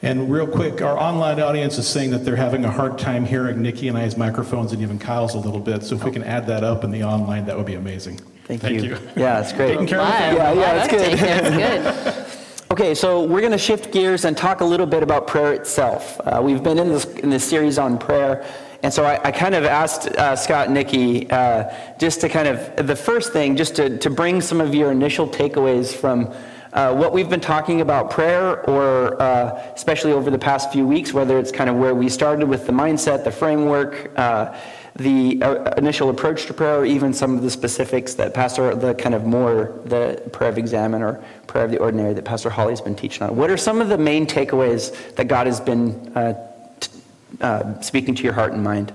And 0.00 0.30
real 0.30 0.46
quick, 0.46 0.80
our 0.80 0.96
online 0.96 1.40
audience 1.40 1.76
is 1.76 1.88
saying 1.88 2.10
that 2.12 2.24
they're 2.24 2.36
having 2.36 2.64
a 2.64 2.70
hard 2.70 2.98
time 2.98 3.24
hearing 3.24 3.60
Nikki 3.60 3.88
and 3.88 3.98
I's 3.98 4.16
microphones 4.16 4.72
and 4.72 4.80
even 4.80 4.96
Kyle's 4.98 5.34
a 5.34 5.38
little 5.38 5.58
bit. 5.58 5.82
So 5.82 5.96
if 5.96 6.04
we 6.04 6.12
can 6.12 6.22
add 6.22 6.46
that 6.46 6.62
up 6.62 6.84
in 6.84 6.92
the 6.92 7.02
online, 7.02 7.46
that 7.46 7.56
would 7.56 7.66
be 7.66 7.74
amazing. 7.74 8.20
Thank, 8.44 8.62
you. 8.62 8.96
Yeah, 9.16 9.40
it's 9.40 9.52
great. 9.52 9.72
Taking 9.72 9.86
care 9.88 10.00
of 10.00 10.08
Live. 10.08 10.34
Yeah, 10.34 10.52
yeah, 10.52 10.82
it's 10.82 10.88
good. 10.88 11.00
uptake, 11.00 11.20
That's 11.20 12.28
good. 12.28 12.70
Okay, 12.70 12.94
so 12.94 13.24
we're 13.24 13.40
going 13.40 13.52
to 13.52 13.58
shift 13.58 13.92
gears 13.92 14.24
and 14.24 14.36
talk 14.36 14.60
a 14.60 14.64
little 14.64 14.86
bit 14.86 15.02
about 15.02 15.26
prayer 15.26 15.52
itself. 15.52 16.20
Uh, 16.20 16.40
we've 16.42 16.62
been 16.62 16.78
in 16.78 16.88
this 16.88 17.04
in 17.04 17.28
this 17.28 17.42
series 17.42 17.78
on 17.78 17.98
prayer, 17.98 18.46
and 18.82 18.92
so 18.92 19.04
I, 19.04 19.20
I 19.24 19.32
kind 19.32 19.54
of 19.54 19.64
asked 19.64 20.06
uh, 20.06 20.36
Scott 20.36 20.66
and 20.66 20.74
Nikki 20.74 21.28
uh, 21.30 21.74
just 21.98 22.20
to 22.20 22.28
kind 22.28 22.46
of 22.46 22.86
the 22.86 22.94
first 22.96 23.32
thing, 23.32 23.56
just 23.56 23.74
to 23.76 23.98
to 23.98 24.10
bring 24.10 24.40
some 24.40 24.60
of 24.60 24.74
your 24.74 24.92
initial 24.92 25.26
takeaways 25.28 25.92
from. 25.94 26.32
Uh, 26.72 26.94
what 26.94 27.12
we've 27.12 27.30
been 27.30 27.40
talking 27.40 27.80
about 27.80 28.10
prayer, 28.10 28.68
or 28.68 29.20
uh, 29.20 29.60
especially 29.74 30.12
over 30.12 30.30
the 30.30 30.38
past 30.38 30.70
few 30.72 30.86
weeks, 30.86 31.12
whether 31.12 31.38
it's 31.38 31.50
kind 31.50 31.70
of 31.70 31.76
where 31.76 31.94
we 31.94 32.08
started 32.08 32.46
with 32.46 32.66
the 32.66 32.72
mindset, 32.72 33.24
the 33.24 33.30
framework, 33.30 34.12
uh, 34.18 34.54
the 34.96 35.40
uh, 35.42 35.74
initial 35.76 36.10
approach 36.10 36.46
to 36.46 36.52
prayer, 36.52 36.80
or 36.80 36.84
even 36.84 37.14
some 37.14 37.36
of 37.36 37.42
the 37.42 37.50
specifics 37.50 38.14
that 38.14 38.34
Pastor, 38.34 38.74
the 38.74 38.94
kind 38.94 39.14
of 39.14 39.24
more 39.24 39.80
the 39.84 40.20
prayer 40.32 40.50
of 40.50 40.58
examine 40.58 41.02
or 41.02 41.22
prayer 41.46 41.64
of 41.64 41.70
the 41.70 41.78
ordinary 41.78 42.12
that 42.12 42.24
Pastor 42.24 42.50
Holly's 42.50 42.80
been 42.80 42.96
teaching 42.96 43.22
on. 43.22 43.36
What 43.36 43.48
are 43.48 43.56
some 43.56 43.80
of 43.80 43.88
the 43.88 43.98
main 43.98 44.26
takeaways 44.26 45.14
that 45.14 45.28
God 45.28 45.46
has 45.46 45.60
been 45.60 46.12
uh, 46.16 46.34
t- 46.80 47.82
speaking 47.82 48.14
to 48.14 48.22
your 48.24 48.32
heart 48.32 48.52
and 48.52 48.62
mind? 48.62 48.92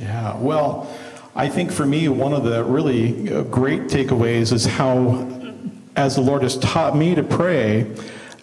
Yeah, 0.00 0.36
well, 0.38 0.90
I 1.34 1.48
think 1.48 1.70
for 1.70 1.86
me, 1.86 2.08
one 2.08 2.32
of 2.32 2.42
the 2.42 2.64
really 2.64 3.24
great 3.44 3.82
takeaways 3.82 4.52
is 4.52 4.64
how, 4.64 5.37
as 5.98 6.14
the 6.14 6.20
Lord 6.20 6.42
has 6.42 6.56
taught 6.58 6.96
me 6.96 7.16
to 7.16 7.24
pray, 7.24 7.84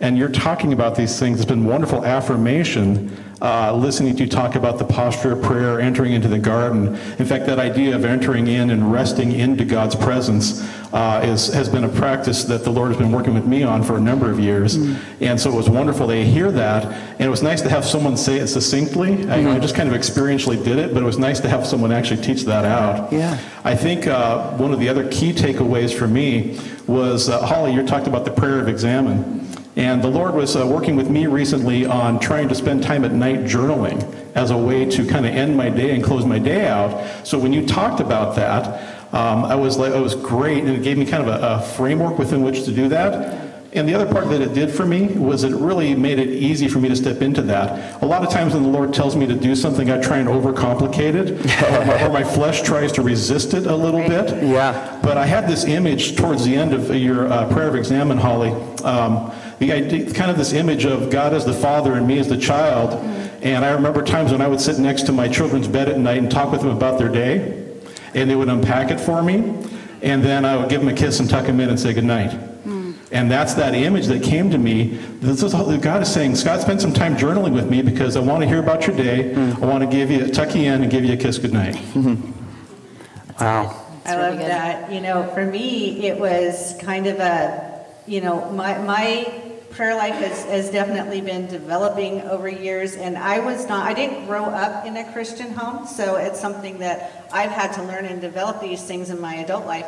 and 0.02 0.18
you're 0.18 0.28
talking 0.28 0.74
about 0.74 0.96
these 0.96 1.18
things, 1.18 1.40
it's 1.40 1.48
been 1.48 1.64
wonderful 1.64 2.06
affirmation. 2.06 3.16
Uh, 3.42 3.74
listening 3.74 4.16
to 4.16 4.24
you 4.24 4.30
talk 4.30 4.56
about 4.56 4.78
the 4.78 4.84
posture 4.84 5.32
of 5.32 5.42
prayer, 5.42 5.80
entering 5.80 6.12
into 6.12 6.28
the 6.28 6.40
garden. 6.40 6.96
In 7.18 7.26
fact, 7.26 7.46
that 7.46 7.60
idea 7.60 7.96
of 7.96 8.04
entering 8.04 8.48
in 8.48 8.72
and 8.72 8.92
resting 8.92 9.32
into 9.32 9.64
God's 9.64 9.96
presence 9.96 10.70
uh, 10.94 11.22
is, 11.24 11.48
has 11.48 11.70
been 11.70 11.84
a 11.84 11.90
practice 11.90 12.44
that 12.46 12.64
the 12.64 12.72
Lord 12.72 12.90
has 12.90 12.98
been 12.98 13.12
working 13.12 13.34
with 13.34 13.46
me 13.46 13.64
on 13.64 13.84
for 13.84 13.98
a 13.98 14.02
number 14.02 14.30
of 14.32 14.40
years. 14.40 14.76
And 15.20 15.40
so 15.40 15.50
it 15.50 15.56
was 15.56 15.70
wonderful 15.70 16.08
to 16.08 16.26
hear 16.26 16.52
that. 16.52 16.86
And 16.86 17.22
it 17.22 17.30
was 17.30 17.44
nice 17.44 17.62
to 17.62 17.70
have 17.70 17.86
someone 17.86 18.18
say 18.18 18.38
it 18.40 18.48
succinctly. 18.48 19.30
I, 19.30 19.56
I 19.56 19.60
just 19.60 19.76
kind 19.76 19.88
of 19.88 19.96
experientially 19.96 20.62
did 20.64 20.78
it, 20.80 20.94
but 20.94 21.04
it 21.04 21.06
was 21.06 21.20
nice 21.20 21.40
to 21.42 21.50
have 21.50 21.68
someone 21.68 21.92
actually 21.92 22.22
teach 22.22 22.44
that 22.44 22.66
out. 22.66 23.12
Yeah. 23.12 23.38
I 23.64 23.76
think 23.76 24.08
uh, 24.08 24.52
one 24.58 24.74
of 24.74 24.80
the 24.80 24.90
other 24.90 25.10
key 25.10 25.34
takeaways 25.34 25.94
for 25.94 26.08
me 26.08 26.58
was 26.88 27.30
uh, 27.30 27.46
Holly, 27.46 27.74
you 27.74 27.86
talked 27.86 28.08
about 28.08 28.26
the 28.26 28.32
prayer 28.32 28.60
of 28.60 28.68
examine. 28.68 29.48
And 29.76 30.02
the 30.02 30.08
Lord 30.08 30.36
was 30.36 30.56
uh, 30.56 30.66
working 30.66 30.96
with 30.96 31.10
me 31.10 31.28
recently 31.28 31.86
on 31.86 32.20
trying 32.20 32.48
to 32.48 32.56
spend 32.56 32.82
time 32.82 33.04
at 33.04 33.12
night 33.12 33.40
journaling 33.42 34.02
as 34.34 34.52
a 34.52 34.58
way 34.58 34.86
to 34.86 35.06
kind 35.06 35.26
of 35.26 35.34
end 35.34 35.58
my 35.58 35.70
day 35.70 35.94
and 35.94 36.04
close 36.04 36.26
my 36.26 36.40
day 36.40 36.68
out. 36.68 37.28
So 37.28 37.38
when 37.38 37.52
you 37.52 37.66
talked 37.66 38.00
about 38.00 38.36
that, 38.38 39.14
um, 39.14 39.46
I 39.46 39.56
was 39.56 39.78
like, 39.78 39.94
it 39.94 40.00
was 40.00 40.16
great, 40.16 40.64
and 40.64 40.70
it 40.70 40.84
gave 40.84 40.98
me 40.98 41.06
kind 41.06 41.28
of 41.28 41.30
a, 41.30 41.56
a 41.56 41.62
framework 41.62 42.18
within 42.18 42.42
which 42.42 42.64
to 42.66 42.72
do 42.72 42.90
that. 42.90 43.45
And 43.76 43.90
the 43.90 43.94
other 43.94 44.10
part 44.10 44.30
that 44.30 44.42
it 44.42 44.54
did 44.54 44.72
for 44.72 44.86
me 44.86 45.08
was 45.08 45.44
it 45.44 45.54
really 45.54 45.94
made 45.96 46.18
it 46.18 46.30
easy 46.30 46.70
for 46.70 46.80
me 46.80 46.88
to 46.88 46.96
step 46.96 47.22
into 47.22 47.42
that. 47.42 48.02
A 48.02 48.06
lot 48.06 48.24
of 48.24 48.30
times 48.30 48.54
when 48.54 48.64
the 48.64 48.70
Lord 48.70 48.94
tells 48.94 49.18
me 49.18 49.28
to 49.28 49.36
do 49.36 49.54
something, 49.54 49.92
I 49.92 50.00
try 50.02 50.20
and 50.20 50.30
overcomplicate 50.30 51.16
it, 51.16 51.32
or, 51.62 51.86
my, 51.86 52.04
or 52.04 52.10
my 52.10 52.24
flesh 52.24 52.62
tries 52.62 52.94
to 52.94 53.02
resist 53.02 53.54
it 53.54 53.66
a 53.66 53.76
little 53.76 54.00
bit. 54.00 54.30
Yeah. 54.42 54.98
But 55.04 55.18
I 55.18 55.26
had 55.26 55.48
this 55.50 55.66
image 55.66 56.16
towards 56.16 56.46
the 56.46 56.56
end 56.56 56.74
of 56.74 56.96
your 56.96 57.28
uh, 57.28 57.52
prayer 57.52 57.68
of 57.68 57.76
examine, 57.76 58.18
Holly. 58.18 58.52
Um, 58.84 59.32
the 59.60 59.74
idea, 59.74 60.12
kind 60.14 60.32
of 60.32 60.38
this 60.38 60.54
image 60.54 60.86
of 60.86 61.10
God 61.10 61.34
as 61.34 61.44
the 61.44 61.54
father 61.54 61.96
and 61.96 62.08
me 62.08 62.18
as 62.18 62.30
the 62.30 62.38
child. 62.38 62.94
And 63.42 63.66
I 63.66 63.72
remember 63.72 64.04
times 64.04 64.32
when 64.32 64.42
I 64.42 64.48
would 64.48 64.62
sit 64.62 64.80
next 64.80 65.04
to 65.04 65.12
my 65.12 65.28
children's 65.28 65.68
bed 65.68 65.90
at 65.90 66.00
night 66.00 66.18
and 66.18 66.32
talk 66.32 66.52
with 66.52 66.62
them 66.62 66.72
about 66.72 66.98
their 66.98 67.10
day, 67.10 67.62
and 68.14 68.30
they 68.30 68.36
would 68.36 68.50
unpack 68.50 68.90
it 68.90 69.00
for 69.00 69.22
me, 69.22 69.54
and 70.02 70.24
then 70.24 70.46
I 70.46 70.56
would 70.56 70.70
give 70.70 70.80
them 70.80 70.90
a 70.90 70.94
kiss 70.94 71.20
and 71.20 71.30
tuck 71.30 71.46
them 71.46 71.60
in 71.60 71.70
and 71.70 71.80
say 71.80 71.94
good 71.94 72.06
night. 72.06 72.45
And 73.12 73.30
that's 73.30 73.54
that 73.54 73.76
image 73.76 74.08
that 74.08 74.24
came 74.24 74.50
to 74.50 74.58
me. 74.58 74.98
This 75.20 75.44
is 75.44 75.54
God 75.54 76.02
is 76.02 76.12
saying, 76.12 76.36
Scott, 76.36 76.62
spend 76.62 76.82
some 76.82 76.94
time 76.94 77.16
journaling 77.16 77.54
with 77.54 77.70
me 77.70 77.82
because 77.82 78.18
I 78.18 78.20
want 78.20 78.42
to 78.42 78.48
hear 78.48 78.60
about 78.60 78.88
your 78.88 78.96
day. 78.96 79.32
Mm. 79.34 79.62
I 79.62 79.66
want 79.66 79.84
to 79.84 79.90
give 79.90 80.10
you 80.10 80.28
tuck 80.28 80.56
you 80.56 80.64
in 80.64 80.82
and 80.82 80.92
give 80.92 81.06
you 81.06 81.14
a 81.14 81.18
kiss 81.18 81.38
goodnight. 81.38 81.76
Wow. 83.40 83.82
I 84.06 84.16
really 84.16 84.30
love 84.30 84.38
good. 84.40 84.48
that. 84.50 84.92
You 84.92 85.02
know, 85.02 85.30
for 85.34 85.46
me, 85.46 86.08
it 86.08 86.20
was 86.20 86.76
kind 86.80 87.08
of 87.08 87.20
a, 87.20 87.86
you 88.08 88.22
know, 88.22 88.50
my, 88.52 88.78
my 88.80 89.42
prayer 89.72 89.96
life 89.96 90.16
has, 90.16 90.46
has 90.46 90.70
definitely 90.72 91.20
been 91.22 91.48
developing 91.48 92.22
over 92.22 92.48
years. 92.48 92.96
And 92.96 93.18
I 93.18 93.40
was 93.40 93.68
not, 93.68 93.86
I 93.86 93.94
didn't 93.94 94.26
grow 94.26 94.46
up 94.46 94.86
in 94.86 94.96
a 94.96 95.12
Christian 95.12 95.52
home. 95.52 95.86
So 95.86 96.16
it's 96.16 96.40
something 96.40 96.78
that 96.80 97.28
I've 97.32 97.52
had 97.52 97.74
to 97.74 97.84
learn 97.84 98.06
and 98.06 98.22
develop 98.22 98.62
these 98.62 98.82
things 98.84 99.10
in 99.10 99.20
my 99.20 99.36
adult 99.36 99.66
life. 99.66 99.86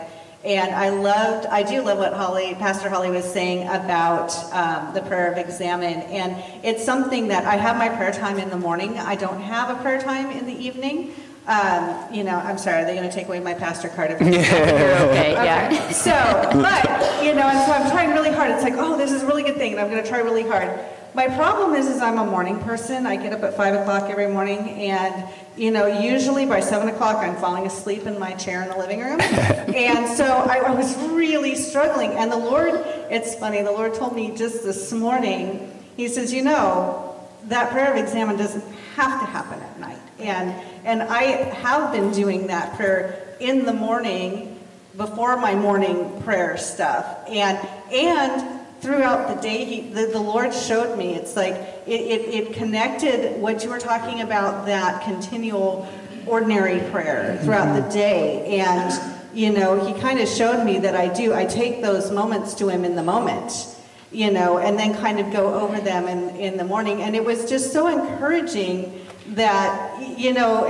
And 0.47 0.73
I 0.73 0.87
loved, 0.91 1.45
I 1.47 1.61
do 1.61 1.81
love 1.81 1.97
what 1.97 2.13
Holly, 2.13 2.55
Pastor 2.55 2.87
Holly 2.87 3.09
was 3.09 3.25
saying 3.25 3.67
about 3.67 4.33
um, 4.53 4.93
the 4.93 5.01
prayer 5.01 5.29
of 5.29 5.37
examine. 5.37 6.03
And 6.03 6.41
it's 6.63 6.85
something 6.85 7.27
that 7.27 7.43
I 7.43 7.57
have 7.57 7.75
my 7.75 7.89
prayer 7.89 8.13
time 8.13 8.39
in 8.39 8.49
the 8.49 8.55
morning. 8.55 8.97
I 8.97 9.15
don't 9.17 9.41
have 9.41 9.77
a 9.77 9.81
prayer 9.81 9.99
time 9.99 10.31
in 10.31 10.45
the 10.45 10.53
evening. 10.53 11.13
Um, 11.47 12.13
you 12.13 12.23
know, 12.23 12.37
I'm 12.37 12.57
sorry, 12.57 12.83
are 12.83 12.85
they 12.85 12.95
going 12.95 13.09
to 13.09 13.13
take 13.13 13.27
away 13.27 13.41
my 13.41 13.55
pastor 13.55 13.89
card? 13.89 14.11
If 14.11 14.21
I 14.21 14.25
You're 14.29 15.09
okay, 15.09 15.33
yeah. 15.33 15.67
Okay, 15.67 15.91
so, 15.91 16.11
but, 16.53 17.25
you 17.25 17.35
know, 17.35 17.49
and 17.49 17.65
so 17.65 17.73
I'm 17.73 17.91
trying 17.91 18.11
really 18.11 18.31
hard. 18.31 18.51
It's 18.51 18.63
like, 18.63 18.75
oh, 18.77 18.97
this 18.97 19.11
is 19.11 19.23
a 19.23 19.27
really 19.27 19.43
good 19.43 19.57
thing, 19.57 19.73
and 19.73 19.81
I'm 19.81 19.89
going 19.89 20.01
to 20.01 20.09
try 20.09 20.19
really 20.19 20.47
hard. 20.47 20.79
My 21.17 21.27
problem 21.29 21.73
is, 21.73 21.87
is 21.87 21.99
I'm 21.99 22.19
a 22.19 22.25
morning 22.27 22.59
person. 22.59 23.07
I 23.07 23.15
get 23.15 23.33
up 23.33 23.41
at 23.41 23.57
five 23.57 23.73
o'clock 23.73 24.07
every 24.11 24.27
morning, 24.27 24.59
and 24.69 25.27
you 25.55 25.71
know, 25.71 25.87
usually 25.87 26.45
by 26.45 26.59
seven 26.59 26.89
o'clock, 26.89 27.15
I'm 27.23 27.35
falling 27.37 27.65
asleep 27.65 28.05
in 28.05 28.19
my 28.19 28.33
chair 28.33 28.61
in 28.61 28.69
the 28.69 28.77
living 28.77 28.99
room. 28.99 29.19
and 29.21 30.15
so 30.15 30.25
I, 30.25 30.59
I 30.67 30.69
was 30.75 30.95
really 31.09 31.55
struggling. 31.55 32.11
And 32.11 32.31
the 32.31 32.37
Lord, 32.37 32.69
it's 33.09 33.33
funny, 33.33 33.63
the 33.63 33.71
Lord 33.71 33.95
told 33.95 34.15
me 34.15 34.37
just 34.37 34.63
this 34.63 34.93
morning. 34.93 35.73
He 35.95 36.07
says, 36.07 36.31
you 36.31 36.43
know, 36.43 37.19
that 37.45 37.71
prayer 37.71 37.91
of 37.91 37.97
examine 37.97 38.37
doesn't 38.37 38.63
have 38.93 39.19
to 39.19 39.25
happen 39.25 39.59
at 39.59 39.79
night. 39.79 40.01
And 40.19 40.53
and 40.85 41.01
I 41.01 41.23
have 41.23 41.91
been 41.93 42.11
doing 42.11 42.45
that 42.45 42.75
prayer 42.75 43.35
in 43.39 43.65
the 43.65 43.73
morning 43.73 44.59
before 44.95 45.35
my 45.37 45.55
morning 45.55 46.21
prayer 46.21 46.57
stuff. 46.57 47.27
And 47.27 47.57
and 47.91 48.56
throughout 48.79 49.35
the 49.35 49.41
day, 49.41 49.65
he, 49.65 49.81
the, 49.81 50.07
the 50.07 50.19
Lord 50.19 50.53
showed 50.53 50.97
me. 50.97 51.15
It's 51.15 51.35
like 51.35 51.53
it, 51.87 51.89
it, 52.01 52.49
it 52.49 52.53
connected 52.53 53.39
what 53.41 53.63
you 53.63 53.69
were 53.69 53.79
talking 53.79 54.21
about, 54.21 54.65
that 54.65 55.03
continual 55.03 55.87
ordinary 56.25 56.79
prayer 56.91 57.39
throughout 57.43 57.81
the 57.81 57.89
day. 57.89 58.59
And, 58.59 59.17
you 59.33 59.51
know, 59.51 59.85
he 59.85 59.99
kind 59.99 60.19
of 60.19 60.27
showed 60.27 60.63
me 60.63 60.79
that 60.79 60.95
I 60.95 61.13
do. 61.13 61.33
I 61.33 61.45
take 61.45 61.81
those 61.81 62.11
moments 62.11 62.53
to 62.55 62.69
him 62.69 62.85
in 62.85 62.95
the 62.95 63.03
moment, 63.03 63.75
you 64.11 64.31
know, 64.31 64.57
and 64.57 64.77
then 64.77 64.95
kind 64.95 65.19
of 65.19 65.31
go 65.31 65.53
over 65.53 65.79
them 65.79 66.07
in, 66.07 66.35
in 66.35 66.57
the 66.57 66.65
morning. 66.65 67.01
And 67.01 67.15
it 67.15 67.23
was 67.23 67.49
just 67.49 67.71
so 67.71 67.87
encouraging 67.87 69.05
that, 69.29 70.17
you 70.17 70.33
know, 70.33 70.67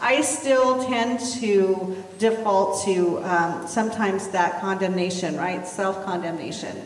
I 0.00 0.20
still 0.20 0.84
tend 0.84 1.20
to 1.40 2.04
default 2.18 2.84
to 2.84 3.18
um, 3.24 3.66
sometimes 3.66 4.28
that 4.28 4.60
condemnation, 4.60 5.36
right? 5.36 5.66
Self 5.66 6.04
condemnation. 6.04 6.76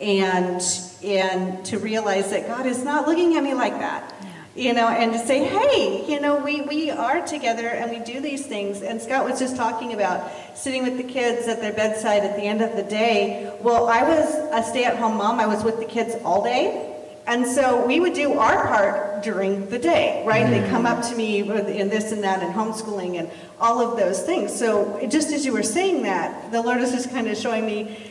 And, 0.00 0.62
and 1.04 1.64
to 1.66 1.78
realize 1.78 2.30
that 2.30 2.46
God 2.46 2.66
is 2.66 2.82
not 2.82 3.06
looking 3.06 3.36
at 3.36 3.42
me 3.42 3.54
like 3.54 3.74
that. 3.74 4.14
You 4.56 4.74
know, 4.74 4.88
and 4.88 5.12
to 5.12 5.18
say, 5.18 5.44
hey, 5.44 6.04
you 6.10 6.20
know, 6.20 6.42
we, 6.42 6.62
we 6.62 6.90
are 6.90 7.24
together 7.24 7.68
and 7.68 7.90
we 7.90 8.00
do 8.00 8.20
these 8.20 8.46
things. 8.46 8.82
And 8.82 9.00
Scott 9.00 9.24
was 9.24 9.38
just 9.38 9.56
talking 9.56 9.92
about 9.92 10.28
sitting 10.56 10.82
with 10.82 10.96
the 10.96 11.04
kids 11.04 11.46
at 11.46 11.60
their 11.60 11.72
bedside 11.72 12.24
at 12.24 12.34
the 12.36 12.42
end 12.42 12.60
of 12.60 12.74
the 12.76 12.82
day. 12.82 13.56
Well, 13.62 13.88
I 13.88 14.02
was 14.02 14.34
a 14.52 14.68
stay 14.68 14.84
at 14.84 14.96
home 14.96 15.18
mom, 15.18 15.38
I 15.38 15.46
was 15.46 15.62
with 15.62 15.78
the 15.78 15.84
kids 15.84 16.16
all 16.24 16.42
day. 16.42 16.90
And 17.26 17.46
so 17.46 17.86
we 17.86 18.00
would 18.00 18.14
do 18.14 18.32
our 18.38 18.66
part 18.66 19.22
during 19.22 19.68
the 19.68 19.78
day, 19.78 20.24
right? 20.26 20.50
They 20.50 20.68
come 20.68 20.84
up 20.84 21.06
to 21.08 21.14
me 21.14 21.38
in 21.38 21.88
this 21.88 22.10
and 22.10 22.24
that 22.24 22.42
and 22.42 22.52
homeschooling 22.52 23.20
and 23.20 23.30
all 23.60 23.80
of 23.80 23.96
those 23.96 24.22
things. 24.22 24.52
So 24.52 25.06
just 25.08 25.30
as 25.30 25.46
you 25.46 25.52
were 25.52 25.62
saying 25.62 26.02
that, 26.02 26.50
the 26.50 26.60
Lord 26.60 26.80
is 26.80 26.90
just 26.90 27.10
kind 27.10 27.28
of 27.28 27.36
showing 27.36 27.64
me 27.64 28.09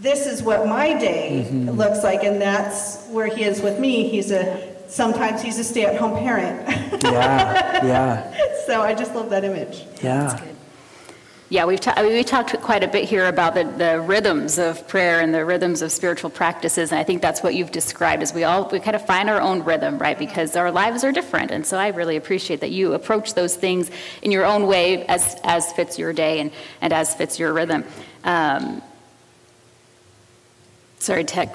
this 0.00 0.26
is 0.26 0.42
what 0.42 0.66
my 0.66 0.98
day 0.98 1.48
looks 1.50 2.02
like, 2.04 2.22
and 2.24 2.40
that's 2.40 3.06
where 3.08 3.26
He 3.26 3.44
is 3.44 3.60
with 3.60 3.78
me. 3.78 4.08
He's 4.08 4.30
a 4.30 4.68
sometimes 4.88 5.42
he's 5.42 5.58
a 5.58 5.64
stay-at-home 5.64 6.18
parent. 6.18 6.66
Yeah, 7.02 7.84
yeah, 7.84 8.34
so 8.66 8.80
I 8.80 8.94
just 8.94 9.14
love 9.14 9.30
that 9.30 9.44
image. 9.44 9.84
yeah. 10.02 10.40
Yeah, 11.50 11.64
we've, 11.64 11.80
ta- 11.80 11.94
I 11.96 12.02
mean, 12.02 12.12
we 12.12 12.24
talked 12.24 12.52
quite 12.60 12.84
a 12.84 12.88
bit 12.88 13.08
here 13.08 13.26
about 13.26 13.54
the, 13.54 13.64
the 13.64 14.02
rhythms 14.02 14.58
of 14.58 14.86
prayer 14.86 15.20
and 15.20 15.32
the 15.32 15.46
rhythms 15.46 15.80
of 15.80 15.90
spiritual 15.90 16.28
practices, 16.28 16.92
and 16.92 16.98
I 17.00 17.04
think 17.04 17.22
that's 17.22 17.42
what 17.42 17.54
you've 17.54 17.70
described. 17.72 18.22
Is 18.22 18.34
we 18.34 18.44
all 18.44 18.68
we 18.68 18.80
kind 18.80 18.94
of 18.94 19.06
find 19.06 19.30
our 19.30 19.40
own 19.40 19.64
rhythm, 19.64 19.96
right? 19.98 20.18
Because 20.18 20.56
our 20.56 20.70
lives 20.70 21.04
are 21.04 21.12
different, 21.12 21.50
and 21.50 21.64
so 21.66 21.78
I 21.78 21.88
really 21.88 22.16
appreciate 22.16 22.60
that 22.60 22.70
you 22.70 22.92
approach 22.92 23.32
those 23.32 23.56
things 23.56 23.90
in 24.20 24.30
your 24.30 24.44
own 24.44 24.66
way, 24.66 25.06
as 25.06 25.36
as 25.42 25.72
fits 25.72 25.98
your 25.98 26.12
day 26.12 26.40
and 26.40 26.50
and 26.82 26.92
as 26.92 27.14
fits 27.14 27.38
your 27.38 27.54
rhythm. 27.54 27.82
Um, 28.24 28.82
sorry, 31.08 31.24
tech 31.24 31.48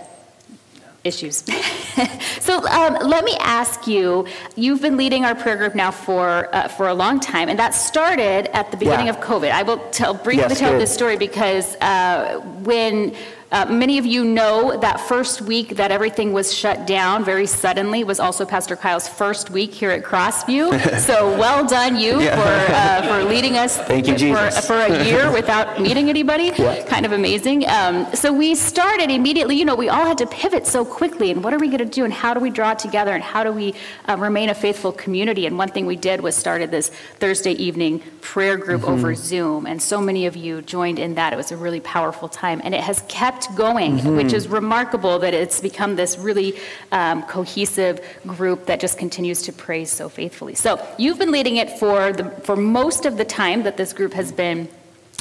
issues. 1.03 1.35
so 2.47 2.53
um, 2.67 2.93
let 3.15 3.23
me 3.23 3.35
ask 3.39 3.87
you: 3.87 4.25
You've 4.55 4.81
been 4.81 4.97
leading 4.97 5.25
our 5.25 5.35
prayer 5.35 5.57
group 5.57 5.75
now 5.75 5.91
for 5.91 6.49
uh, 6.55 6.67
for 6.67 6.87
a 6.87 6.93
long 7.03 7.19
time, 7.19 7.49
and 7.49 7.57
that 7.59 7.73
started 7.75 8.43
at 8.59 8.71
the 8.71 8.77
beginning 8.77 9.07
Yeah. 9.07 9.15
of 9.15 9.19
COVID. 9.31 9.51
I 9.51 9.63
will 9.63 9.77
tell 9.91 10.13
briefly 10.13 10.49
Yes, 10.49 10.59
tell 10.59 10.77
this 10.79 10.91
story 10.93 11.17
because 11.17 11.67
uh, 11.81 12.39
when 12.69 13.15
uh, 13.53 13.65
many 13.67 13.97
of 13.97 14.05
you 14.05 14.25
know 14.25 14.75
that 14.85 14.99
first 14.99 15.41
week 15.41 15.75
that 15.77 15.91
everything 15.91 16.33
was 16.33 16.53
shut 16.53 16.85
down 16.87 17.23
very 17.23 17.45
suddenly 17.45 18.03
was 18.03 18.19
also 18.19 18.45
Pastor 18.45 18.75
Kyle's 18.75 19.07
first 19.07 19.49
week 19.51 19.71
here 19.73 19.91
at 19.91 20.03
Crossview. 20.03 20.65
so 21.09 21.37
well 21.37 21.65
done 21.65 21.95
you 21.97 22.19
Yeah. 22.19 22.35
for 22.35 22.73
uh, 22.73 23.01
for 23.23 23.29
leading 23.33 23.55
us 23.57 23.77
Thank 23.77 24.07
you, 24.07 24.13
for, 24.13 24.19
Jesus. 24.19 24.65
for 24.67 24.73
a 24.75 25.05
year 25.05 25.31
without 25.39 25.79
meeting 25.79 26.09
anybody. 26.09 26.51
Yeah. 26.57 26.83
Kind 26.87 27.05
of 27.05 27.11
amazing. 27.11 27.67
Um, 27.69 28.07
so 28.15 28.33
we 28.33 28.55
started 28.55 29.09
immediately. 29.11 29.55
You 29.55 29.65
know, 29.65 29.75
we 29.75 29.89
all 29.89 30.05
had 30.05 30.17
to 30.19 30.25
pivot 30.27 30.65
so 30.67 30.83
quickly. 30.83 31.29
And 31.31 31.43
what 31.43 31.53
are 31.53 31.59
we 31.59 31.67
going 31.67 31.77
to 31.79 31.85
do? 31.85 32.03
And 32.05 32.13
how 32.13 32.33
do 32.33 32.39
we 32.39 32.49
draw 32.49 32.73
together? 32.73 33.11
And 33.13 33.23
how 33.23 33.43
do 33.43 33.51
we 33.51 33.75
uh, 34.09 34.17
remain 34.17 34.49
a 34.49 34.55
faithful 34.55 34.91
community? 34.91 35.45
And 35.45 35.57
one 35.57 35.69
thing 35.69 35.85
we 35.85 35.95
did 35.95 36.21
was 36.21 36.35
started 36.35 36.71
this 36.71 36.89
Thursday 37.19 37.53
evening 37.53 38.01
prayer 38.21 38.57
group 38.57 38.81
Mm-hmm. 38.81 38.91
over 38.91 39.13
Zoom. 39.15 39.65
And 39.67 39.79
so 39.81 40.01
many 40.01 40.25
of 40.25 40.35
you 40.35 40.61
joined 40.63 40.97
in 40.99 41.13
that. 41.15 41.31
It 41.31 41.35
was 41.37 41.51
a 41.51 41.57
really 41.57 41.79
powerful 41.79 42.27
time. 42.27 42.59
And 42.63 42.73
it 42.73 42.81
has 42.81 43.01
kept 43.07 43.42
going, 43.47 43.97
Mm-hmm. 43.97 44.15
which 44.17 44.33
is 44.33 44.47
remarkable 44.47 45.19
that 45.19 45.33
it's 45.33 45.59
become 45.59 45.95
this 45.95 46.17
really 46.17 46.55
um, 46.91 47.23
cohesive 47.23 47.99
group 48.25 48.65
that 48.65 48.79
just 48.79 48.97
continues 48.97 49.41
to 49.43 49.51
praise 49.53 49.89
so 49.91 50.09
faithfully. 50.09 50.55
So 50.55 50.79
you've 50.97 51.19
been 51.19 51.31
leading 51.31 51.57
it 51.57 51.69
for 51.79 52.13
the 52.13 52.29
for 52.43 52.55
most 52.55 53.05
of 53.05 53.17
the 53.17 53.25
time 53.25 53.63
that 53.63 53.77
this 53.77 53.93
group 53.93 54.13
has 54.13 54.31
been 54.31 54.67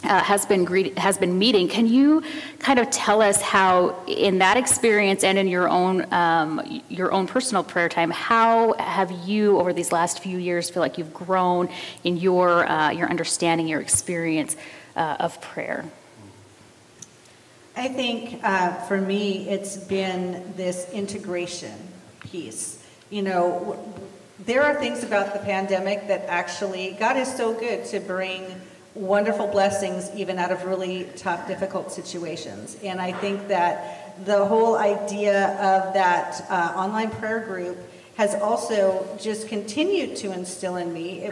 uh, 0.05 0.21
has 0.21 0.45
been 0.47 0.65
greet, 0.65 0.99
has 0.99 1.17
been 1.19 1.39
meeting. 1.39 1.69
Can 1.69 1.87
you 1.87 2.23
kind 2.59 2.79
of 2.79 2.91
tell 2.91 3.23
us 3.23 3.41
how, 3.41 3.95
in 4.07 4.39
that 4.39 4.57
experience 4.57 5.23
and 5.23 5.39
in 5.39 5.47
your 5.47 5.69
own 5.69 6.13
um, 6.13 6.83
your 6.89 7.13
own 7.13 7.27
personal 7.27 7.63
prayer 7.63 7.89
time, 7.89 8.11
how 8.11 8.73
have 8.75 9.11
you 9.27 9.59
over 9.61 9.73
these 9.73 9.93
last 9.93 10.21
few 10.21 10.39
years 10.39 10.71
feel 10.71 10.83
like 10.83 10.99
you've 10.99 11.15
grown 11.15 11.69
in 12.03 12.17
your 12.17 12.69
uh, 12.69 12.91
your 12.91 13.09
understanding, 13.09 13.69
your 13.69 13.81
experience 13.81 14.57
uh, 14.97 15.17
of 15.21 15.41
prayer? 15.41 15.85
I 17.75 17.89
think 17.89 18.45
uh, 18.45 18.75
for 18.83 19.01
me, 19.01 19.49
it's 19.49 19.79
been 19.79 20.53
this 20.57 20.91
integration 20.93 21.73
piece. 22.21 22.85
You 23.09 23.23
know, 23.23 23.95
there 24.41 24.63
are 24.63 24.75
things 24.75 25.03
about 25.03 25.33
the 25.33 25.39
pandemic 25.39 26.07
that 26.09 26.27
actually, 26.27 26.97
God 26.99 27.17
is 27.17 27.35
so 27.35 27.55
good 27.55 27.87
to 27.87 28.01
bring 28.01 28.61
wonderful 28.95 29.47
blessings 29.47 30.11
even 30.15 30.39
out 30.39 30.53
of 30.53 30.65
really 30.65 31.09
tough, 31.17 31.49
difficult 31.49 31.91
situations. 31.91 32.77
And 32.85 33.01
I 33.01 33.13
think 33.13 33.49
that 33.49 34.27
the 34.27 34.45
whole 34.45 34.77
idea 34.77 35.53
of 35.55 35.95
that 35.95 36.45
uh, 36.51 36.75
online 36.77 37.11
prayer 37.11 37.41
group 37.41 37.79
has 38.17 38.35
also 38.35 39.09
just 39.19 39.49
continued 39.49 40.17
to 40.17 40.33
instill 40.33 40.77
in 40.77 40.93
me 40.93 41.31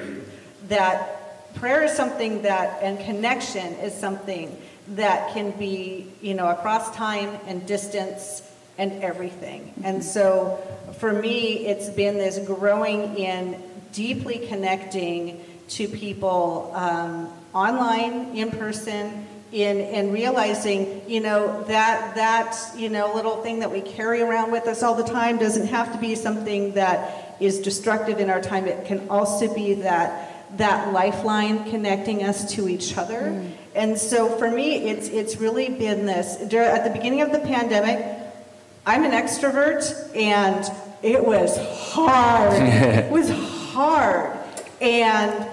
that 0.68 1.54
prayer 1.54 1.82
is 1.82 1.92
something 1.92 2.40
that, 2.42 2.82
and 2.82 2.98
connection 3.00 3.74
is 3.74 3.92
something 3.92 4.56
that 4.90 5.32
can 5.32 5.52
be, 5.52 6.06
you 6.20 6.34
know, 6.34 6.48
across 6.48 6.94
time 6.94 7.38
and 7.46 7.66
distance 7.66 8.42
and 8.76 9.02
everything. 9.02 9.72
And 9.84 10.02
so 10.02 10.58
for 10.98 11.12
me, 11.12 11.66
it's 11.66 11.88
been 11.90 12.18
this 12.18 12.38
growing 12.46 13.16
in 13.16 13.62
deeply 13.92 14.46
connecting 14.48 15.44
to 15.68 15.86
people 15.86 16.72
um, 16.74 17.28
online, 17.52 18.36
in 18.36 18.50
person, 18.50 19.26
in 19.52 19.80
and 19.80 20.12
realizing, 20.12 21.02
you 21.08 21.20
know, 21.20 21.64
that 21.64 22.14
that 22.14 22.56
you 22.76 22.88
know 22.88 23.14
little 23.14 23.42
thing 23.42 23.60
that 23.60 23.70
we 23.70 23.80
carry 23.80 24.22
around 24.22 24.52
with 24.52 24.66
us 24.66 24.82
all 24.82 24.94
the 24.94 25.04
time 25.04 25.38
doesn't 25.38 25.66
have 25.68 25.92
to 25.92 25.98
be 25.98 26.14
something 26.14 26.72
that 26.74 27.36
is 27.40 27.58
destructive 27.60 28.18
in 28.18 28.30
our 28.30 28.40
time. 28.40 28.66
It 28.66 28.86
can 28.86 29.08
also 29.08 29.52
be 29.52 29.74
that 29.74 30.29
that 30.56 30.92
lifeline 30.92 31.70
connecting 31.70 32.22
us 32.24 32.52
to 32.54 32.68
each 32.68 32.96
other. 32.96 33.20
Mm. 33.20 33.52
And 33.74 33.98
so 33.98 34.28
for 34.36 34.50
me, 34.50 34.88
it's, 34.88 35.08
it's 35.08 35.36
really 35.36 35.68
been 35.68 36.06
this. 36.06 36.36
At 36.52 36.84
the 36.84 36.90
beginning 36.90 37.22
of 37.22 37.32
the 37.32 37.38
pandemic, 37.38 38.16
I'm 38.84 39.04
an 39.04 39.12
extrovert, 39.12 40.14
and 40.16 40.64
it 41.02 41.24
was 41.24 41.56
hard. 41.92 42.52
it 42.62 43.10
was 43.10 43.30
hard. 43.72 44.36
And, 44.80 45.46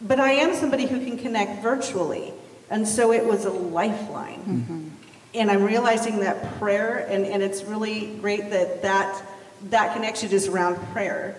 but 0.00 0.18
I 0.18 0.32
am 0.32 0.54
somebody 0.54 0.86
who 0.86 1.04
can 1.04 1.16
connect 1.16 1.62
virtually. 1.62 2.32
And 2.70 2.88
so 2.88 3.12
it 3.12 3.24
was 3.24 3.44
a 3.44 3.50
lifeline. 3.50 4.40
Mm-hmm. 4.40 4.88
And 5.34 5.50
I'm 5.50 5.62
realizing 5.62 6.20
that 6.20 6.58
prayer, 6.58 7.06
and, 7.08 7.24
and 7.24 7.42
it's 7.42 7.62
really 7.64 8.16
great 8.20 8.50
that, 8.50 8.82
that 8.82 9.22
that 9.70 9.94
connection 9.94 10.30
is 10.30 10.48
around 10.48 10.76
prayer 10.92 11.36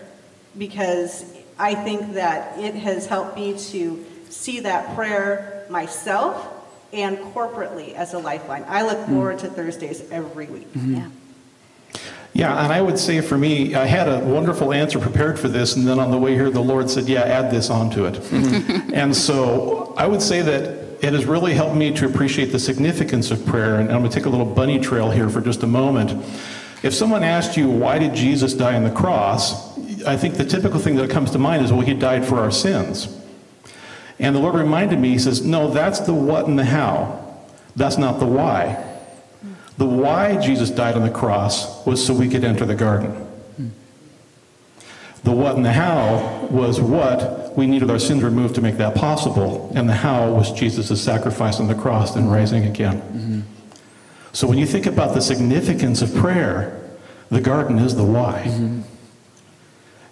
because 0.56 1.24
I 1.58 1.74
think 1.74 2.14
that 2.14 2.58
it 2.58 2.74
has 2.74 3.06
helped 3.06 3.36
me 3.36 3.56
to 3.70 4.04
see 4.28 4.60
that 4.60 4.94
prayer 4.94 5.66
myself 5.70 6.52
and 6.92 7.18
corporately 7.18 7.94
as 7.94 8.14
a 8.14 8.18
lifeline. 8.18 8.64
I 8.68 8.82
look 8.82 8.98
hmm. 8.98 9.14
forward 9.14 9.38
to 9.40 9.48
Thursdays 9.48 10.10
every 10.10 10.46
week. 10.46 10.72
Mm-hmm. 10.72 10.94
Yeah. 10.94 11.08
Yeah, 12.36 12.64
and 12.64 12.72
I 12.72 12.82
would 12.82 12.98
say 12.98 13.20
for 13.20 13.38
me, 13.38 13.76
I 13.76 13.84
had 13.84 14.08
a 14.08 14.18
wonderful 14.18 14.72
answer 14.72 14.98
prepared 14.98 15.38
for 15.38 15.46
this, 15.46 15.76
and 15.76 15.86
then 15.86 16.00
on 16.00 16.10
the 16.10 16.18
way 16.18 16.34
here, 16.34 16.50
the 16.50 16.60
Lord 16.60 16.90
said, 16.90 17.08
Yeah, 17.08 17.22
add 17.22 17.52
this 17.52 17.70
onto 17.70 18.06
it. 18.06 18.14
Mm-hmm. 18.14 18.92
and 18.94 19.14
so 19.14 19.94
I 19.96 20.08
would 20.08 20.20
say 20.20 20.42
that 20.42 20.84
it 21.04 21.12
has 21.12 21.26
really 21.26 21.54
helped 21.54 21.76
me 21.76 21.92
to 21.92 22.06
appreciate 22.06 22.46
the 22.46 22.58
significance 22.58 23.30
of 23.30 23.46
prayer. 23.46 23.76
And 23.76 23.88
I'm 23.88 24.00
going 24.00 24.10
to 24.10 24.16
take 24.16 24.26
a 24.26 24.30
little 24.30 24.46
bunny 24.46 24.80
trail 24.80 25.12
here 25.12 25.28
for 25.28 25.40
just 25.40 25.62
a 25.62 25.66
moment. 25.68 26.10
If 26.82 26.92
someone 26.92 27.22
asked 27.22 27.56
you, 27.56 27.70
Why 27.70 28.00
did 28.00 28.14
Jesus 28.14 28.52
die 28.52 28.74
on 28.74 28.82
the 28.82 28.90
cross? 28.90 29.73
I 30.06 30.16
think 30.16 30.36
the 30.36 30.44
typical 30.44 30.78
thing 30.78 30.96
that 30.96 31.10
comes 31.10 31.30
to 31.32 31.38
mind 31.38 31.64
is, 31.64 31.72
Well, 31.72 31.82
he 31.82 31.94
died 31.94 32.24
for 32.26 32.38
our 32.38 32.50
sins. 32.50 33.08
And 34.18 34.34
the 34.34 34.40
Lord 34.40 34.54
reminded 34.54 34.98
me, 34.98 35.10
He 35.10 35.18
says, 35.18 35.42
No, 35.42 35.70
that's 35.70 36.00
the 36.00 36.14
what 36.14 36.46
and 36.46 36.58
the 36.58 36.64
how. 36.64 37.20
That's 37.76 37.98
not 37.98 38.20
the 38.20 38.26
why. 38.26 38.84
The 39.76 39.86
why 39.86 40.36
Jesus 40.36 40.70
died 40.70 40.94
on 40.94 41.02
the 41.02 41.10
cross 41.10 41.84
was 41.84 42.04
so 42.04 42.14
we 42.14 42.28
could 42.28 42.44
enter 42.44 42.64
the 42.64 42.76
garden. 42.76 43.24
The 45.24 45.32
what 45.32 45.56
and 45.56 45.64
the 45.64 45.72
how 45.72 46.46
was 46.50 46.80
what 46.80 47.56
we 47.56 47.66
needed 47.66 47.90
our 47.90 47.98
sins 47.98 48.22
removed 48.22 48.54
to 48.56 48.60
make 48.60 48.76
that 48.76 48.94
possible. 48.94 49.72
And 49.74 49.88
the 49.88 49.94
how 49.94 50.30
was 50.30 50.52
Jesus' 50.52 51.02
sacrifice 51.02 51.60
on 51.60 51.66
the 51.66 51.74
cross 51.74 52.14
and 52.14 52.30
rising 52.30 52.66
again. 52.66 53.00
Mm-hmm. 53.00 53.40
So 54.32 54.46
when 54.46 54.58
you 54.58 54.66
think 54.66 54.86
about 54.86 55.14
the 55.14 55.22
significance 55.22 56.02
of 56.02 56.14
prayer, 56.14 56.80
the 57.30 57.40
garden 57.40 57.78
is 57.78 57.96
the 57.96 58.04
why. 58.04 58.44
Mm-hmm. 58.46 58.82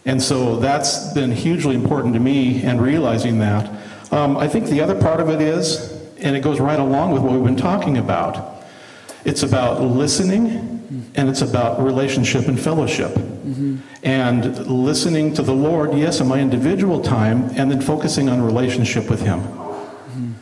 And 0.05 0.21
so 0.23 0.57
that's 0.57 1.13
been 1.13 1.31
hugely 1.31 1.75
important 1.75 2.15
to 2.15 2.21
me 2.21 2.63
and 2.63 2.81
realizing 2.81 3.39
that. 3.39 3.71
Um, 4.11 4.37
I 4.37 4.49
think 4.49 4.67
the 4.67 4.81
other 4.81 5.01
part 5.01 5.21
of 5.21 5.29
it 5.29 5.41
is, 5.41 5.93
and 6.19 6.37
it 6.37 6.41
goes 6.41 6.61
right 6.61 6.79
along 6.79 7.13
with 7.13 7.23
what 7.23 7.33
we've 7.33 7.45
been 7.45 7.57
talking 7.57 7.99
about, 7.99 8.65
it's 9.25 9.43
about 9.43 9.81
listening 9.81 10.73
and 11.15 11.29
it's 11.29 11.43
about 11.43 11.83
relationship 11.83 12.49
and 12.49 12.59
fellowship. 12.59 13.13
Mm-hmm. 13.13 13.77
And 14.03 14.67
listening 14.67 15.35
to 15.35 15.43
the 15.43 15.55
Lord, 15.55 15.95
yes, 15.95 16.21
in 16.21 16.27
my 16.27 16.41
individual 16.41 17.01
time, 17.01 17.51
and 17.55 17.71
then 17.71 17.81
focusing 17.81 18.29
on 18.29 18.43
relationship 18.43 19.09
with 19.09 19.23
Him. 19.23 19.41
Mm-hmm. 19.41 20.33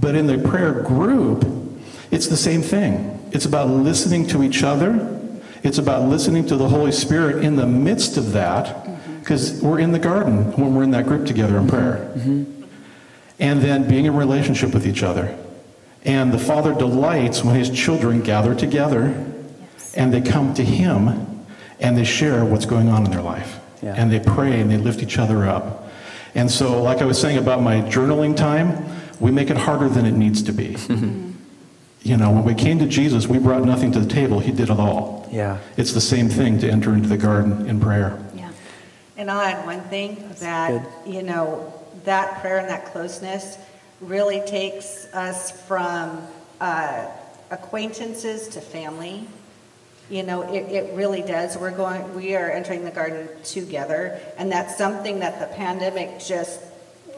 But 0.00 0.14
in 0.14 0.26
the 0.26 0.38
prayer 0.38 0.72
group, 0.72 1.44
it's 2.10 2.28
the 2.28 2.36
same 2.36 2.62
thing. 2.62 3.18
It's 3.32 3.46
about 3.46 3.68
listening 3.68 4.26
to 4.28 4.42
each 4.42 4.62
other. 4.62 5.18
It's 5.62 5.78
about 5.78 6.08
listening 6.08 6.46
to 6.46 6.56
the 6.56 6.68
Holy 6.68 6.92
Spirit 6.92 7.44
in 7.44 7.56
the 7.56 7.66
midst 7.66 8.16
of 8.16 8.32
that, 8.32 8.81
because 9.22 9.62
we're 9.62 9.78
in 9.78 9.92
the 9.92 10.00
garden 10.00 10.52
when 10.52 10.74
we're 10.74 10.82
in 10.82 10.90
that 10.90 11.06
group 11.06 11.26
together 11.26 11.56
in 11.56 11.68
prayer. 11.68 12.12
Mm-hmm. 12.16 12.64
And 13.38 13.62
then 13.62 13.88
being 13.88 14.04
in 14.04 14.16
relationship 14.16 14.74
with 14.74 14.86
each 14.86 15.02
other. 15.02 15.36
And 16.04 16.32
the 16.32 16.38
Father 16.38 16.74
delights 16.74 17.44
when 17.44 17.54
his 17.54 17.70
children 17.70 18.20
gather 18.20 18.54
together 18.54 19.14
yes. 19.74 19.94
and 19.94 20.12
they 20.12 20.20
come 20.20 20.52
to 20.54 20.64
him 20.64 21.44
and 21.78 21.96
they 21.96 22.04
share 22.04 22.44
what's 22.44 22.66
going 22.66 22.88
on 22.88 23.04
in 23.04 23.10
their 23.12 23.22
life. 23.22 23.60
Yeah. 23.80 23.94
And 23.96 24.10
they 24.10 24.20
pray 24.20 24.60
and 24.60 24.70
they 24.70 24.76
lift 24.76 25.02
each 25.02 25.18
other 25.18 25.46
up. 25.46 25.88
And 26.34 26.50
so, 26.50 26.82
like 26.82 26.98
I 26.98 27.04
was 27.04 27.20
saying 27.20 27.38
about 27.38 27.62
my 27.62 27.76
journaling 27.82 28.36
time, 28.36 28.84
we 29.20 29.30
make 29.30 29.50
it 29.50 29.56
harder 29.56 29.88
than 29.88 30.04
it 30.04 30.12
needs 30.12 30.42
to 30.44 30.52
be. 30.52 30.76
you 32.02 32.16
know, 32.16 32.30
when 32.32 32.44
we 32.44 32.54
came 32.54 32.78
to 32.80 32.86
Jesus, 32.86 33.28
we 33.28 33.38
brought 33.38 33.64
nothing 33.64 33.92
to 33.92 34.00
the 34.00 34.08
table, 34.08 34.40
he 34.40 34.50
did 34.50 34.70
it 34.70 34.80
all. 34.80 35.28
Yeah. 35.30 35.58
It's 35.76 35.92
the 35.92 36.00
same 36.00 36.28
thing 36.28 36.58
to 36.58 36.70
enter 36.70 36.92
into 36.92 37.08
the 37.08 37.16
garden 37.16 37.68
in 37.68 37.80
prayer. 37.80 38.18
And 39.16 39.30
I'll 39.30 39.40
add 39.40 39.66
one 39.66 39.82
thing 39.82 40.28
that, 40.40 40.88
you 41.06 41.22
know, 41.22 41.72
that 42.04 42.40
prayer 42.40 42.58
and 42.58 42.68
that 42.68 42.86
closeness 42.86 43.58
really 44.00 44.40
takes 44.46 45.06
us 45.12 45.50
from 45.66 46.26
uh, 46.60 47.06
acquaintances 47.50 48.48
to 48.48 48.60
family. 48.60 49.26
You 50.10 50.22
know, 50.22 50.42
it, 50.42 50.72
it 50.72 50.94
really 50.94 51.22
does. 51.22 51.56
We're 51.56 51.70
going, 51.70 52.14
we 52.14 52.34
are 52.34 52.50
entering 52.50 52.84
the 52.84 52.90
garden 52.90 53.28
together, 53.44 54.18
and 54.36 54.50
that's 54.50 54.76
something 54.76 55.20
that 55.20 55.38
the 55.40 55.54
pandemic 55.54 56.18
just 56.18 56.60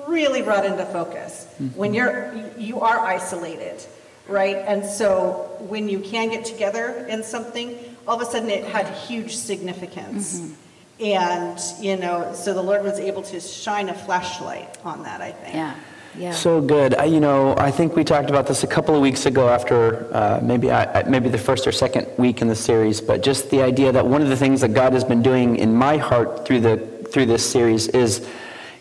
really 0.07 0.42
brought 0.42 0.66
into 0.66 0.85
focus. 0.87 1.46
Mm-hmm. 1.54 1.78
When 1.78 1.94
you're, 1.94 2.35
you 2.59 2.80
are 2.80 2.98
isolated, 2.98 3.83
right? 4.28 4.57
And 4.57 4.85
so 4.85 5.57
when 5.61 5.88
you 5.88 6.00
can 6.00 6.28
get 6.28 6.44
together 6.44 7.07
in 7.09 7.22
something, 7.22 7.78
all 8.07 8.16
of 8.16 8.22
a 8.22 8.30
sudden 8.30 8.50
it 8.50 8.64
had 8.64 8.87
huge 8.94 9.35
significance. 9.37 10.40
Mm-hmm. 10.40 10.54
And, 11.00 11.59
you 11.80 11.96
know, 11.96 12.33
so 12.35 12.54
the 12.54 12.62
Lord 12.62 12.85
was 12.85 12.98
able 12.98 13.22
to 13.22 13.40
shine 13.40 13.88
a 13.88 13.94
flashlight 13.94 14.78
on 14.85 15.02
that, 15.02 15.20
I 15.20 15.33
think. 15.33 15.54
Yeah. 15.54 15.74
Yeah. 16.16 16.30
So 16.30 16.61
good. 16.61 16.94
I, 16.94 17.07
you 17.07 17.18
know, 17.18 17.57
I 17.59 17.72
think 17.72 17.96
we 17.96 18.04
talked 18.04 18.30
about 18.30 18.46
this 18.46 18.62
a 18.62 18.68
couple 18.68 18.94
of 18.94 19.02
weeks 19.02 19.26
ago 19.26 19.48
after 19.48 20.14
uh, 20.14 20.38
maybe 20.40 20.70
I, 20.70 21.02
maybe 21.09 21.28
the 21.28 21.38
first 21.38 21.66
or 21.66 21.72
second 21.72 22.07
week 22.18 22.40
in 22.40 22.46
the 22.46 22.54
series, 22.54 23.00
but 23.00 23.20
just 23.20 23.50
the 23.50 23.62
idea 23.62 23.90
that 23.90 24.07
one 24.07 24.22
of 24.22 24.28
the 24.28 24.37
things 24.37 24.61
that 24.61 24.74
God 24.74 24.92
has 24.92 25.02
been 25.02 25.22
doing 25.22 25.57
in 25.57 25.74
my 25.74 25.96
heart 25.96 26.46
through 26.46 26.61
the 26.61 26.76
through 27.11 27.26
this 27.26 27.44
series 27.44 27.88
is 27.88 28.28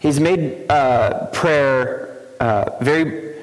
He's 0.04 0.19
made 0.19 0.69
uh, 0.69 1.28
prayer 1.28 2.19
uh, 2.41 2.71
very 2.82 3.38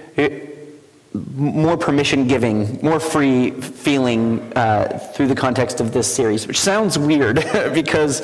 more 1.12 1.76
permission 1.76 2.26
giving, 2.28 2.78
more 2.82 3.00
free 3.00 3.50
feeling 3.50 4.40
uh, 4.54 4.98
through 5.14 5.26
the 5.26 5.34
context 5.34 5.80
of 5.80 5.92
this 5.92 6.12
series, 6.12 6.46
which 6.46 6.58
sounds 6.58 6.98
weird 6.98 7.36
because, 7.74 8.22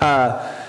uh, 0.00 0.64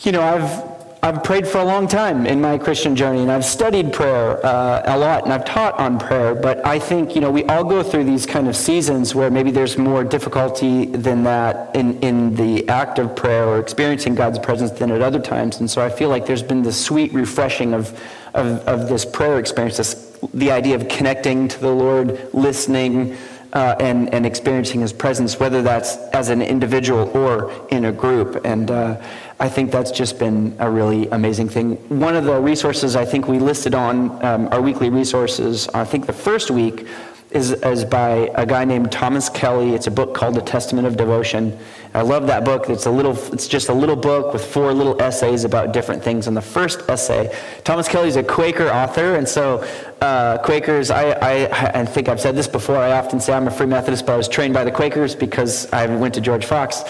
you 0.00 0.12
know, 0.12 0.22
I've 0.22 0.78
I've 1.00 1.22
prayed 1.22 1.46
for 1.46 1.58
a 1.58 1.64
long 1.64 1.86
time 1.86 2.26
in 2.26 2.40
my 2.40 2.58
Christian 2.58 2.96
journey, 2.96 3.22
and 3.22 3.30
I've 3.30 3.44
studied 3.44 3.92
prayer 3.92 4.44
uh, 4.44 4.82
a 4.84 4.98
lot, 4.98 5.22
and 5.22 5.32
I've 5.32 5.44
taught 5.44 5.74
on 5.78 5.96
prayer. 5.96 6.34
But 6.34 6.66
I 6.66 6.80
think 6.80 7.14
you 7.14 7.20
know 7.20 7.30
we 7.30 7.44
all 7.44 7.62
go 7.62 7.84
through 7.84 8.02
these 8.02 8.26
kind 8.26 8.48
of 8.48 8.56
seasons 8.56 9.14
where 9.14 9.30
maybe 9.30 9.52
there's 9.52 9.78
more 9.78 10.02
difficulty 10.02 10.86
than 10.86 11.22
that 11.22 11.74
in 11.76 12.00
in 12.00 12.34
the 12.34 12.68
act 12.68 12.98
of 12.98 13.14
prayer 13.14 13.46
or 13.46 13.60
experiencing 13.60 14.16
God's 14.16 14.40
presence 14.40 14.72
than 14.72 14.90
at 14.90 15.00
other 15.00 15.20
times. 15.20 15.60
And 15.60 15.70
so 15.70 15.84
I 15.84 15.88
feel 15.88 16.08
like 16.08 16.26
there's 16.26 16.42
been 16.42 16.62
this 16.62 16.84
sweet 16.84 17.12
refreshing 17.14 17.74
of 17.74 17.96
of, 18.34 18.66
of 18.66 18.88
this 18.88 19.04
prayer 19.04 19.38
experience, 19.38 19.76
this, 19.76 20.07
the 20.34 20.50
idea 20.50 20.74
of 20.74 20.88
connecting 20.88 21.48
to 21.48 21.58
the 21.60 21.70
Lord, 21.70 22.28
listening. 22.32 23.16
Uh, 23.50 23.74
and, 23.80 24.12
and 24.12 24.26
experiencing 24.26 24.82
his 24.82 24.92
presence, 24.92 25.40
whether 25.40 25.62
that's 25.62 25.96
as 26.12 26.28
an 26.28 26.42
individual 26.42 27.08
or 27.16 27.50
in 27.70 27.86
a 27.86 27.92
group. 27.92 28.38
And 28.44 28.70
uh, 28.70 29.00
I 29.40 29.48
think 29.48 29.70
that's 29.70 29.90
just 29.90 30.18
been 30.18 30.54
a 30.58 30.70
really 30.70 31.08
amazing 31.08 31.48
thing. 31.48 31.76
One 31.88 32.14
of 32.14 32.24
the 32.24 32.38
resources 32.38 32.94
I 32.94 33.06
think 33.06 33.26
we 33.26 33.38
listed 33.38 33.74
on 33.74 34.22
um, 34.22 34.48
our 34.52 34.60
weekly 34.60 34.90
resources, 34.90 35.66
I 35.68 35.84
think 35.84 36.04
the 36.04 36.12
first 36.12 36.50
week, 36.50 36.86
is, 37.30 37.52
is 37.52 37.84
by 37.84 38.30
a 38.34 38.46
guy 38.46 38.64
named 38.64 38.90
Thomas 38.90 39.28
Kelly. 39.28 39.74
It's 39.74 39.86
a 39.86 39.90
book 39.90 40.14
called 40.14 40.34
The 40.34 40.42
Testament 40.42 40.86
of 40.86 40.96
Devotion. 40.96 41.58
I 41.94 42.02
love 42.02 42.26
that 42.26 42.44
book. 42.44 42.70
It's 42.70 42.86
a 42.86 42.90
little, 42.90 43.16
it's 43.32 43.46
just 43.46 43.68
a 43.68 43.72
little 43.72 43.96
book 43.96 44.32
with 44.32 44.44
four 44.44 44.72
little 44.72 45.00
essays 45.02 45.44
about 45.44 45.72
different 45.72 46.02
things. 46.02 46.26
And 46.26 46.36
the 46.36 46.42
first 46.42 46.88
essay, 46.88 47.36
Thomas 47.64 47.88
Kelly 47.88 48.08
is 48.08 48.16
a 48.16 48.22
Quaker 48.22 48.68
author, 48.68 49.16
and 49.16 49.28
so 49.28 49.58
uh, 50.00 50.38
Quakers. 50.38 50.90
I, 50.90 51.10
I, 51.10 51.80
I 51.80 51.84
think 51.84 52.08
I've 52.08 52.20
said 52.20 52.34
this 52.34 52.48
before. 52.48 52.76
I 52.76 52.92
often 52.92 53.20
say 53.20 53.32
I'm 53.32 53.46
a 53.46 53.50
Free 53.50 53.66
Methodist, 53.66 54.06
but 54.06 54.14
I 54.14 54.16
was 54.16 54.28
trained 54.28 54.54
by 54.54 54.64
the 54.64 54.72
Quakers 54.72 55.14
because 55.14 55.70
I 55.72 55.86
went 55.86 56.14
to 56.14 56.20
George 56.20 56.46
Fox 56.46 56.84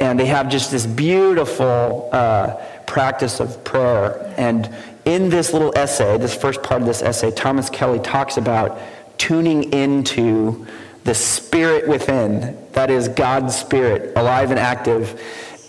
and 0.00 0.18
they 0.18 0.26
have 0.26 0.48
just 0.48 0.72
this 0.72 0.84
beautiful 0.84 2.08
uh, 2.12 2.54
practice 2.86 3.38
of 3.38 3.62
prayer. 3.62 4.34
And 4.36 4.68
in 5.04 5.28
this 5.28 5.52
little 5.52 5.72
essay, 5.78 6.18
this 6.18 6.34
first 6.34 6.62
part 6.62 6.80
of 6.80 6.88
this 6.88 7.02
essay, 7.02 7.30
Thomas 7.30 7.70
Kelly 7.70 8.00
talks 8.00 8.36
about 8.36 8.80
tuning 9.18 9.72
into 9.72 10.66
the 11.04 11.14
spirit 11.14 11.88
within, 11.88 12.56
that 12.72 12.90
is 12.90 13.08
God's 13.08 13.56
spirit, 13.56 14.12
alive 14.16 14.50
and 14.50 14.58
active, 14.58 15.20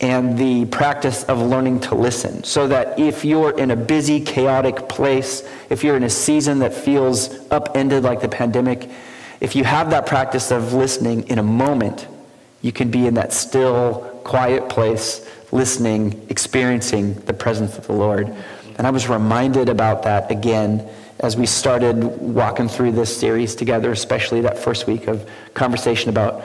and 0.01 0.37
the 0.37 0.65
practice 0.65 1.23
of 1.23 1.39
learning 1.39 1.79
to 1.79 1.95
listen. 1.95 2.43
So 2.43 2.67
that 2.67 2.99
if 2.99 3.23
you're 3.23 3.57
in 3.57 3.71
a 3.71 3.75
busy, 3.75 4.19
chaotic 4.19 4.89
place, 4.89 5.47
if 5.69 5.83
you're 5.83 5.95
in 5.95 6.03
a 6.03 6.09
season 6.09 6.59
that 6.59 6.73
feels 6.73 7.49
upended 7.51 8.03
like 8.03 8.21
the 8.21 8.27
pandemic, 8.27 8.89
if 9.39 9.55
you 9.55 9.63
have 9.63 9.89
that 9.91 10.05
practice 10.05 10.51
of 10.51 10.73
listening 10.73 11.27
in 11.29 11.39
a 11.39 11.43
moment, 11.43 12.07
you 12.61 12.71
can 12.71 12.91
be 12.91 13.07
in 13.07 13.13
that 13.15 13.33
still, 13.33 14.19
quiet 14.23 14.69
place, 14.69 15.29
listening, 15.51 16.25
experiencing 16.29 17.13
the 17.13 17.33
presence 17.33 17.77
of 17.77 17.87
the 17.87 17.93
Lord. 17.93 18.33
And 18.77 18.87
I 18.87 18.89
was 18.89 19.07
reminded 19.07 19.69
about 19.69 20.03
that 20.03 20.31
again 20.31 20.89
as 21.23 21.37
we 21.37 21.45
started 21.45 22.03
walking 22.03 22.67
through 22.67 22.91
this 22.91 23.15
series 23.15 23.55
together, 23.55 23.91
especially 23.91 24.41
that 24.41 24.57
first 24.57 24.87
week 24.87 25.07
of 25.07 25.27
conversation 25.53 26.09
about 26.09 26.43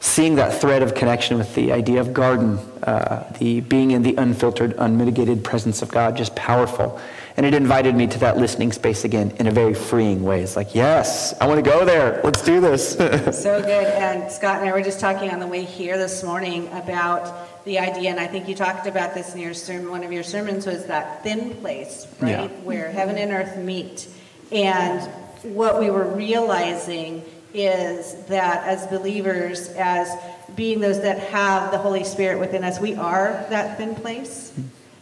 seeing 0.00 0.34
that 0.34 0.52
thread 0.60 0.82
of 0.82 0.94
connection 0.94 1.38
with 1.38 1.54
the 1.54 1.72
idea 1.72 2.00
of 2.00 2.12
garden, 2.12 2.58
uh, 2.82 3.32
the 3.38 3.60
being 3.60 3.92
in 3.92 4.02
the 4.02 4.14
unfiltered, 4.16 4.74
unmitigated 4.78 5.42
presence 5.44 5.80
of 5.80 5.88
God, 5.90 6.16
just 6.16 6.34
powerful. 6.34 7.00
And 7.36 7.46
it 7.46 7.54
invited 7.54 7.94
me 7.94 8.06
to 8.08 8.18
that 8.20 8.36
listening 8.36 8.72
space 8.72 9.04
again 9.04 9.30
in 9.38 9.46
a 9.46 9.50
very 9.50 9.74
freeing 9.74 10.22
way. 10.22 10.42
It's 10.42 10.56
like, 10.56 10.74
yes, 10.74 11.34
I 11.40 11.46
want 11.46 11.64
to 11.64 11.70
go 11.70 11.84
there. 11.84 12.20
Let's 12.24 12.42
do 12.42 12.60
this. 12.60 12.92
so 12.96 13.60
good. 13.60 13.86
And 13.86 14.30
Scott 14.30 14.60
and 14.60 14.68
I 14.68 14.72
were 14.72 14.82
just 14.82 15.00
talking 15.00 15.30
on 15.30 15.38
the 15.38 15.46
way 15.46 15.62
here 15.62 15.98
this 15.98 16.22
morning 16.24 16.66
about 16.68 17.64
the 17.64 17.78
idea, 17.78 18.10
and 18.10 18.20
I 18.20 18.26
think 18.26 18.48
you 18.48 18.54
talked 18.54 18.86
about 18.86 19.12
this 19.12 19.34
in 19.34 19.40
your 19.40 19.52
sermon. 19.52 19.90
One 19.90 20.04
of 20.04 20.12
your 20.12 20.22
sermons 20.22 20.66
was 20.66 20.86
that 20.86 21.22
thin 21.22 21.50
place, 21.56 22.06
right, 22.20 22.30
yeah. 22.30 22.46
where 22.62 22.90
heaven 22.90 23.18
and 23.18 23.32
earth 23.32 23.58
meet. 23.58 24.08
And 24.50 25.02
what 25.42 25.78
we 25.78 25.90
were 25.90 26.06
realizing 26.06 27.22
is 27.54 28.14
that 28.26 28.66
as 28.66 28.86
believers, 28.88 29.68
as 29.70 30.08
being 30.54 30.80
those 30.80 31.00
that 31.02 31.18
have 31.18 31.70
the 31.70 31.78
Holy 31.78 32.04
Spirit 32.04 32.38
within 32.38 32.64
us, 32.64 32.80
we 32.80 32.94
are 32.94 33.46
that 33.50 33.78
thin 33.78 33.94
place. 33.94 34.52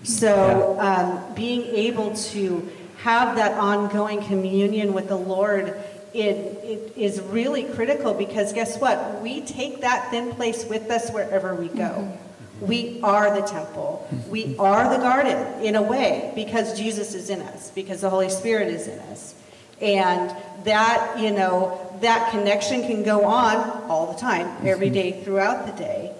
So 0.02 0.78
um, 0.78 1.34
being 1.34 1.62
able 1.62 2.14
to 2.16 2.70
have 2.98 3.36
that 3.36 3.58
ongoing 3.58 4.22
communion 4.22 4.92
with 4.94 5.08
the 5.08 5.16
Lord 5.16 5.82
it, 6.14 6.36
it 6.64 6.92
is 6.96 7.20
really 7.20 7.64
critical 7.64 8.14
because 8.14 8.52
guess 8.52 8.78
what? 8.78 9.20
We 9.20 9.40
take 9.40 9.80
that 9.80 10.10
thin 10.10 10.30
place 10.32 10.64
with 10.64 10.88
us 10.90 11.10
wherever 11.10 11.54
we 11.54 11.66
go. 11.68 11.74
Mm-hmm. 11.74 12.16
We 12.60 13.00
are 13.02 13.34
the 13.34 13.46
temple. 13.46 14.08
We 14.28 14.56
are 14.58 14.88
the 14.88 15.02
garden 15.02 15.62
in 15.62 15.74
a 15.74 15.82
way 15.82 16.32
because 16.34 16.78
Jesus 16.78 17.14
is 17.14 17.30
in 17.30 17.42
us, 17.42 17.70
because 17.70 18.00
the 18.00 18.10
Holy 18.10 18.30
Spirit 18.30 18.68
is 18.68 18.86
in 18.86 18.98
us. 19.00 19.34
And 19.80 20.34
that, 20.64 21.18
you 21.18 21.30
know, 21.30 21.98
that 22.00 22.30
connection 22.30 22.82
can 22.82 23.02
go 23.02 23.24
on 23.24 23.56
all 23.90 24.12
the 24.12 24.18
time, 24.18 24.66
every 24.66 24.88
mm-hmm. 24.88 25.24
throughout 25.24 25.66
the 25.66 25.72
day. 25.72 26.14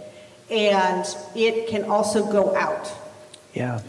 And 0.50 1.06
it 1.34 1.68
can 1.68 1.84
also 1.84 2.30
go 2.30 2.54
out. 2.56 2.92
Yeah. 3.54 3.80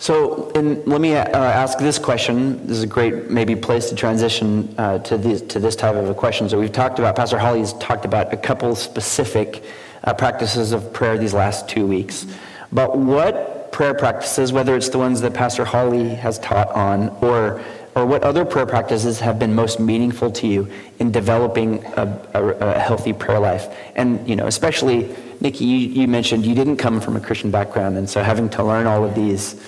So 0.00 0.52
and 0.54 0.86
let 0.86 1.00
me 1.00 1.14
uh, 1.14 1.24
ask 1.24 1.78
this 1.78 1.98
question. 1.98 2.66
This 2.66 2.76
is 2.78 2.82
a 2.84 2.88
great 2.88 3.30
maybe 3.30 3.56
place 3.56 3.88
to 3.88 3.94
transition 3.94 4.74
uh, 4.78 4.98
to, 5.00 5.16
this, 5.16 5.42
to 5.42 5.58
this 5.58 5.74
type 5.74 5.96
of 5.96 6.08
a 6.08 6.14
question. 6.14 6.48
So 6.48 6.58
we've 6.58 6.72
talked 6.72 6.98
about, 6.98 7.16
Pastor 7.16 7.38
Holly's 7.38 7.72
talked 7.74 8.04
about 8.04 8.32
a 8.32 8.36
couple 8.36 8.74
specific 8.76 9.64
uh, 10.04 10.14
practices 10.14 10.72
of 10.72 10.92
prayer 10.92 11.18
these 11.18 11.34
last 11.34 11.68
two 11.68 11.86
weeks. 11.86 12.26
But 12.72 12.96
what 12.96 13.72
prayer 13.72 13.94
practices, 13.94 14.52
whether 14.52 14.76
it's 14.76 14.88
the 14.88 14.98
ones 14.98 15.20
that 15.20 15.34
Pastor 15.34 15.64
Holly 15.64 16.08
has 16.10 16.38
taught 16.38 16.70
on 16.72 17.10
or 17.20 17.62
or 17.98 18.06
what 18.06 18.22
other 18.22 18.44
prayer 18.44 18.66
practices 18.66 19.18
have 19.18 19.40
been 19.40 19.54
most 19.54 19.80
meaningful 19.80 20.30
to 20.30 20.46
you 20.46 20.70
in 21.00 21.10
developing 21.10 21.84
a, 21.96 22.20
a, 22.34 22.44
a 22.44 22.78
healthy 22.78 23.12
prayer 23.12 23.40
life? 23.40 23.66
And, 23.96 24.26
you 24.28 24.36
know, 24.36 24.46
especially, 24.46 25.14
Nikki, 25.40 25.64
you, 25.64 26.02
you, 26.02 26.06
mentioned 26.06 26.46
you 26.46 26.54
didn't 26.54 26.76
come 26.76 27.00
from 27.00 27.16
a 27.16 27.20
Christian 27.20 27.50
background, 27.50 27.96
and 27.96 28.08
so 28.08 28.22
having 28.22 28.48
to 28.50 28.62
learn 28.62 28.86
all 28.86 29.04
of 29.04 29.16
these 29.16 29.60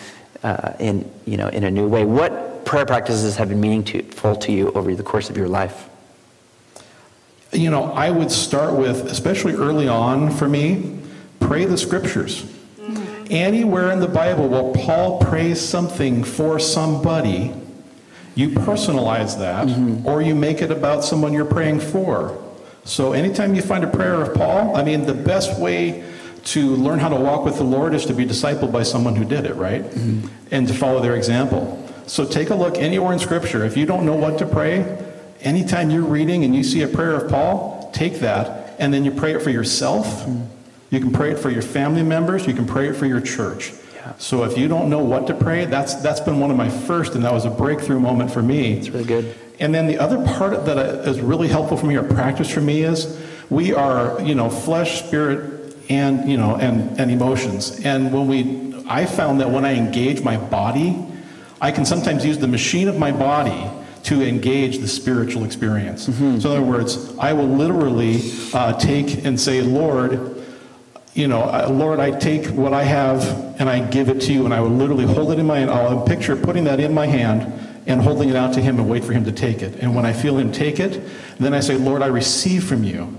uh, 0.44 0.74
in, 0.78 1.10
you 1.26 1.36
know, 1.36 1.48
in 1.48 1.64
a 1.64 1.70
new 1.70 1.88
way. 1.88 2.04
What 2.04 2.64
prayer 2.64 2.86
practices 2.86 3.34
have 3.36 3.48
been 3.48 3.60
meaningful 3.60 4.36
to 4.36 4.52
you 4.52 4.70
over 4.72 4.94
the 4.94 5.02
course 5.02 5.28
of 5.28 5.36
your 5.36 5.48
life? 5.48 5.89
You 7.52 7.70
know, 7.70 7.84
I 7.92 8.10
would 8.10 8.30
start 8.30 8.74
with, 8.74 9.06
especially 9.06 9.54
early 9.54 9.88
on 9.88 10.30
for 10.30 10.48
me, 10.48 10.98
pray 11.40 11.64
the 11.64 11.76
scriptures. 11.76 12.42
Mm-hmm. 12.42 13.26
Anywhere 13.30 13.90
in 13.90 14.00
the 14.00 14.08
Bible 14.08 14.48
where 14.48 14.72
Paul 14.84 15.18
prays 15.18 15.60
something 15.60 16.22
for 16.22 16.60
somebody, 16.60 17.52
you 18.36 18.50
personalize 18.50 19.38
that 19.38 19.66
mm-hmm. 19.66 20.06
or 20.06 20.22
you 20.22 20.34
make 20.34 20.62
it 20.62 20.70
about 20.70 21.04
someone 21.04 21.32
you're 21.32 21.44
praying 21.44 21.80
for. 21.80 22.40
So 22.84 23.12
anytime 23.12 23.54
you 23.54 23.62
find 23.62 23.84
a 23.84 23.90
prayer 23.90 24.22
of 24.22 24.34
Paul, 24.34 24.76
I 24.76 24.84
mean, 24.84 25.04
the 25.04 25.14
best 25.14 25.58
way 25.58 26.04
to 26.44 26.76
learn 26.76 26.98
how 26.98 27.08
to 27.08 27.16
walk 27.16 27.44
with 27.44 27.56
the 27.56 27.64
Lord 27.64 27.94
is 27.94 28.06
to 28.06 28.14
be 28.14 28.24
discipled 28.24 28.72
by 28.72 28.82
someone 28.84 29.16
who 29.16 29.24
did 29.24 29.44
it, 29.44 29.54
right? 29.56 29.82
Mm-hmm. 29.82 30.28
And 30.52 30.68
to 30.68 30.74
follow 30.74 31.00
their 31.00 31.16
example. 31.16 31.76
So 32.06 32.24
take 32.24 32.50
a 32.50 32.54
look 32.54 32.76
anywhere 32.78 33.12
in 33.12 33.18
Scripture. 33.18 33.64
If 33.64 33.76
you 33.76 33.86
don't 33.86 34.06
know 34.06 34.14
what 34.14 34.38
to 34.38 34.46
pray, 34.46 34.98
anytime 35.42 35.90
you're 35.90 36.02
reading 36.02 36.44
and 36.44 36.54
you 36.54 36.62
see 36.62 36.82
a 36.82 36.88
prayer 36.88 37.14
of 37.14 37.30
Paul, 37.30 37.90
take 37.92 38.20
that 38.20 38.74
and 38.78 38.92
then 38.92 39.04
you 39.04 39.10
pray 39.10 39.34
it 39.34 39.42
for 39.42 39.50
yourself. 39.50 40.06
Mm-hmm. 40.06 40.44
You 40.90 41.00
can 41.00 41.12
pray 41.12 41.30
it 41.30 41.38
for 41.38 41.50
your 41.50 41.62
family 41.62 42.02
members. 42.02 42.46
You 42.46 42.54
can 42.54 42.66
pray 42.66 42.88
it 42.88 42.96
for 42.96 43.06
your 43.06 43.20
church. 43.20 43.72
So 44.18 44.44
if 44.44 44.58
you 44.58 44.66
don't 44.66 44.90
know 44.90 44.98
what 44.98 45.26
to 45.28 45.34
pray, 45.34 45.66
that's 45.66 45.94
that's 45.96 46.20
been 46.20 46.40
one 46.40 46.50
of 46.50 46.56
my 46.56 46.68
first, 46.68 47.14
and 47.14 47.24
that 47.24 47.32
was 47.32 47.44
a 47.44 47.50
breakthrough 47.50 48.00
moment 48.00 48.32
for 48.32 48.42
me. 48.42 48.78
It's 48.78 48.88
really 48.88 49.04
good. 49.04 49.34
And 49.60 49.74
then 49.74 49.86
the 49.86 49.98
other 49.98 50.24
part 50.24 50.64
that 50.64 50.78
is 51.06 51.20
really 51.20 51.46
helpful 51.46 51.76
for 51.76 51.86
me, 51.86 51.96
or 51.96 52.02
practice 52.02 52.50
for 52.50 52.60
me, 52.60 52.82
is 52.82 53.20
we 53.50 53.72
are 53.72 54.20
you 54.20 54.34
know 54.34 54.50
flesh, 54.50 55.04
spirit, 55.04 55.76
and 55.88 56.28
you 56.28 56.36
know 56.36 56.56
and 56.56 56.98
and 56.98 57.10
emotions. 57.10 57.84
And 57.84 58.12
when 58.12 58.26
we, 58.26 58.84
I 58.88 59.06
found 59.06 59.40
that 59.40 59.50
when 59.50 59.64
I 59.64 59.74
engage 59.74 60.22
my 60.22 60.38
body, 60.38 60.96
I 61.60 61.70
can 61.70 61.84
sometimes 61.84 62.24
use 62.24 62.38
the 62.38 62.48
machine 62.48 62.88
of 62.88 62.98
my 62.98 63.12
body 63.12 63.70
to 64.10 64.26
engage 64.26 64.78
the 64.78 64.88
spiritual 64.88 65.44
experience. 65.44 66.08
Mm-hmm. 66.08 66.40
So, 66.40 66.50
in 66.50 66.56
other 66.56 66.66
words, 66.66 67.16
I 67.16 67.32
will 67.32 67.46
literally 67.46 68.20
uh, 68.52 68.72
take 68.72 69.24
and 69.24 69.38
say, 69.38 69.62
Lord, 69.62 70.44
you 71.14 71.28
know, 71.28 71.68
Lord, 71.70 72.00
I 72.00 72.10
take 72.18 72.46
what 72.46 72.72
I 72.72 72.82
have 72.82 73.22
and 73.60 73.70
I 73.70 73.78
give 73.88 74.08
it 74.08 74.20
to 74.22 74.32
you, 74.32 74.46
and 74.46 74.52
I 74.52 74.60
will 74.60 74.70
literally 74.70 75.06
hold 75.06 75.30
it 75.30 75.38
in 75.38 75.46
my 75.46 75.60
hand. 75.60 75.70
I'll 75.70 76.04
picture 76.04 76.34
putting 76.34 76.64
that 76.64 76.80
in 76.80 76.92
my 76.92 77.06
hand 77.06 77.52
and 77.86 78.02
holding 78.02 78.28
it 78.28 78.34
out 78.34 78.52
to 78.54 78.60
Him 78.60 78.80
and 78.80 78.90
wait 78.90 79.04
for 79.04 79.12
Him 79.12 79.24
to 79.26 79.32
take 79.32 79.62
it. 79.62 79.76
And 79.76 79.94
when 79.94 80.04
I 80.04 80.12
feel 80.12 80.38
Him 80.38 80.50
take 80.50 80.80
it, 80.80 81.00
then 81.38 81.54
I 81.54 81.60
say, 81.60 81.76
Lord, 81.76 82.02
I 82.02 82.08
receive 82.08 82.64
from 82.64 82.82
you 82.82 83.16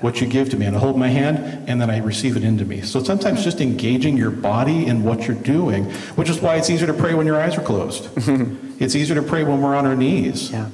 what 0.00 0.20
you 0.20 0.26
give 0.26 0.50
to 0.50 0.56
me. 0.56 0.66
And 0.66 0.76
I 0.76 0.78
hold 0.80 0.98
my 0.98 1.08
hand 1.08 1.68
and 1.68 1.80
then 1.80 1.90
I 1.90 1.98
receive 1.98 2.36
it 2.36 2.44
into 2.44 2.64
me. 2.64 2.82
So 2.82 3.02
sometimes 3.02 3.42
just 3.42 3.60
engaging 3.60 4.16
your 4.16 4.30
body 4.30 4.86
in 4.86 5.02
what 5.02 5.26
you're 5.26 5.36
doing, 5.36 5.84
which 6.16 6.28
is 6.28 6.40
why 6.40 6.56
it's 6.56 6.70
easier 6.70 6.86
to 6.86 6.94
pray 6.94 7.14
when 7.14 7.26
your 7.26 7.40
eyes 7.40 7.56
are 7.56 7.62
closed. 7.62 8.08
it's 8.80 8.94
easier 8.94 9.14
to 9.14 9.22
pray 9.22 9.44
when 9.44 9.60
we're 9.62 9.74
on 9.74 9.86
our 9.86 9.96
knees. 9.96 10.50
Yeah. 10.50 10.68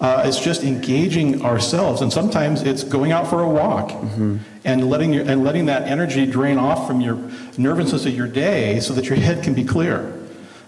Uh, 0.00 0.24
it's 0.26 0.40
just 0.40 0.64
engaging 0.64 1.44
ourselves, 1.44 2.02
and 2.02 2.12
sometimes 2.12 2.62
it's 2.62 2.82
going 2.82 3.12
out 3.12 3.24
for 3.24 3.40
a 3.42 3.48
walk 3.48 3.90
mm-hmm. 3.90 4.36
and 4.64 4.90
letting 4.90 5.12
your, 5.12 5.22
and 5.30 5.44
letting 5.44 5.66
that 5.66 5.86
energy 5.86 6.26
drain 6.26 6.58
off 6.58 6.88
from 6.88 7.00
your 7.00 7.14
nervousness 7.56 8.04
of 8.04 8.12
your 8.12 8.26
day, 8.26 8.80
so 8.80 8.92
that 8.94 9.04
your 9.04 9.16
head 9.16 9.44
can 9.44 9.54
be 9.54 9.62
clear. 9.62 10.21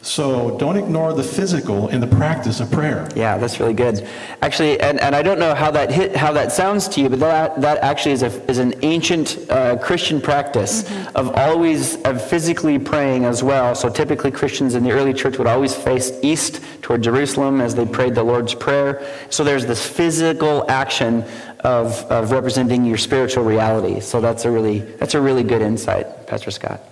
So 0.05 0.59
don't 0.59 0.77
ignore 0.77 1.15
the 1.15 1.23
physical 1.23 1.89
in 1.89 1.99
the 1.99 2.07
practice 2.07 2.61
of 2.61 2.71
prayer. 2.71 3.09
Yeah, 3.17 3.39
that's 3.39 3.59
really 3.59 3.73
good. 3.73 4.07
Actually, 4.43 4.79
and, 4.79 5.01
and 5.01 5.17
I 5.17 5.23
don't 5.23 5.39
know 5.39 5.55
how 5.55 5.71
that 5.71 5.91
hit, 5.91 6.15
how 6.15 6.31
that 6.35 6.53
sounds 6.53 6.89
to 6.89 7.01
you, 7.01 7.09
but 7.09 7.21
that, 7.21 7.59
that 7.63 7.79
actually 7.79 8.13
is, 8.13 8.23
a, 8.23 8.51
is 8.51 8.59
an 8.59 8.75
ancient 8.83 9.39
uh, 9.49 9.79
Christian 9.79 10.21
practice 10.21 10.83
mm-hmm. 10.83 11.17
of 11.17 11.35
always 11.37 11.97
of 12.03 12.23
physically 12.23 12.79
praying 12.79 13.25
as 13.25 13.43
well. 13.43 13.75
So 13.75 13.89
typically 13.89 14.31
Christians 14.31 14.75
in 14.75 14.85
the 14.85 14.93
early 14.93 15.15
church 15.15 15.39
would 15.39 15.47
always 15.47 15.75
face 15.75 16.13
east 16.23 16.61
toward 16.83 17.03
Jerusalem 17.03 17.63
as 17.63 17.75
they 17.75 17.87
prayed 17.87 18.15
the 18.15 18.23
Lord's 18.23 18.55
Prayer. 18.55 19.11
So 19.31 19.43
there's 19.43 19.65
this 19.65 19.87
physical 19.89 20.71
action 20.71 21.25
of, 21.61 21.95
of 22.11 22.31
representing 22.31 22.85
your 22.85 22.99
spiritual 22.99 23.45
reality. 23.45 24.01
So 24.01 24.21
that's 24.21 24.45
a 24.45 24.51
really 24.51 24.81
that's 24.81 25.15
a 25.15 25.21
really 25.21 25.43
good 25.43 25.63
insight, 25.63 26.27
Pastor 26.27 26.51
Scott. 26.51 26.83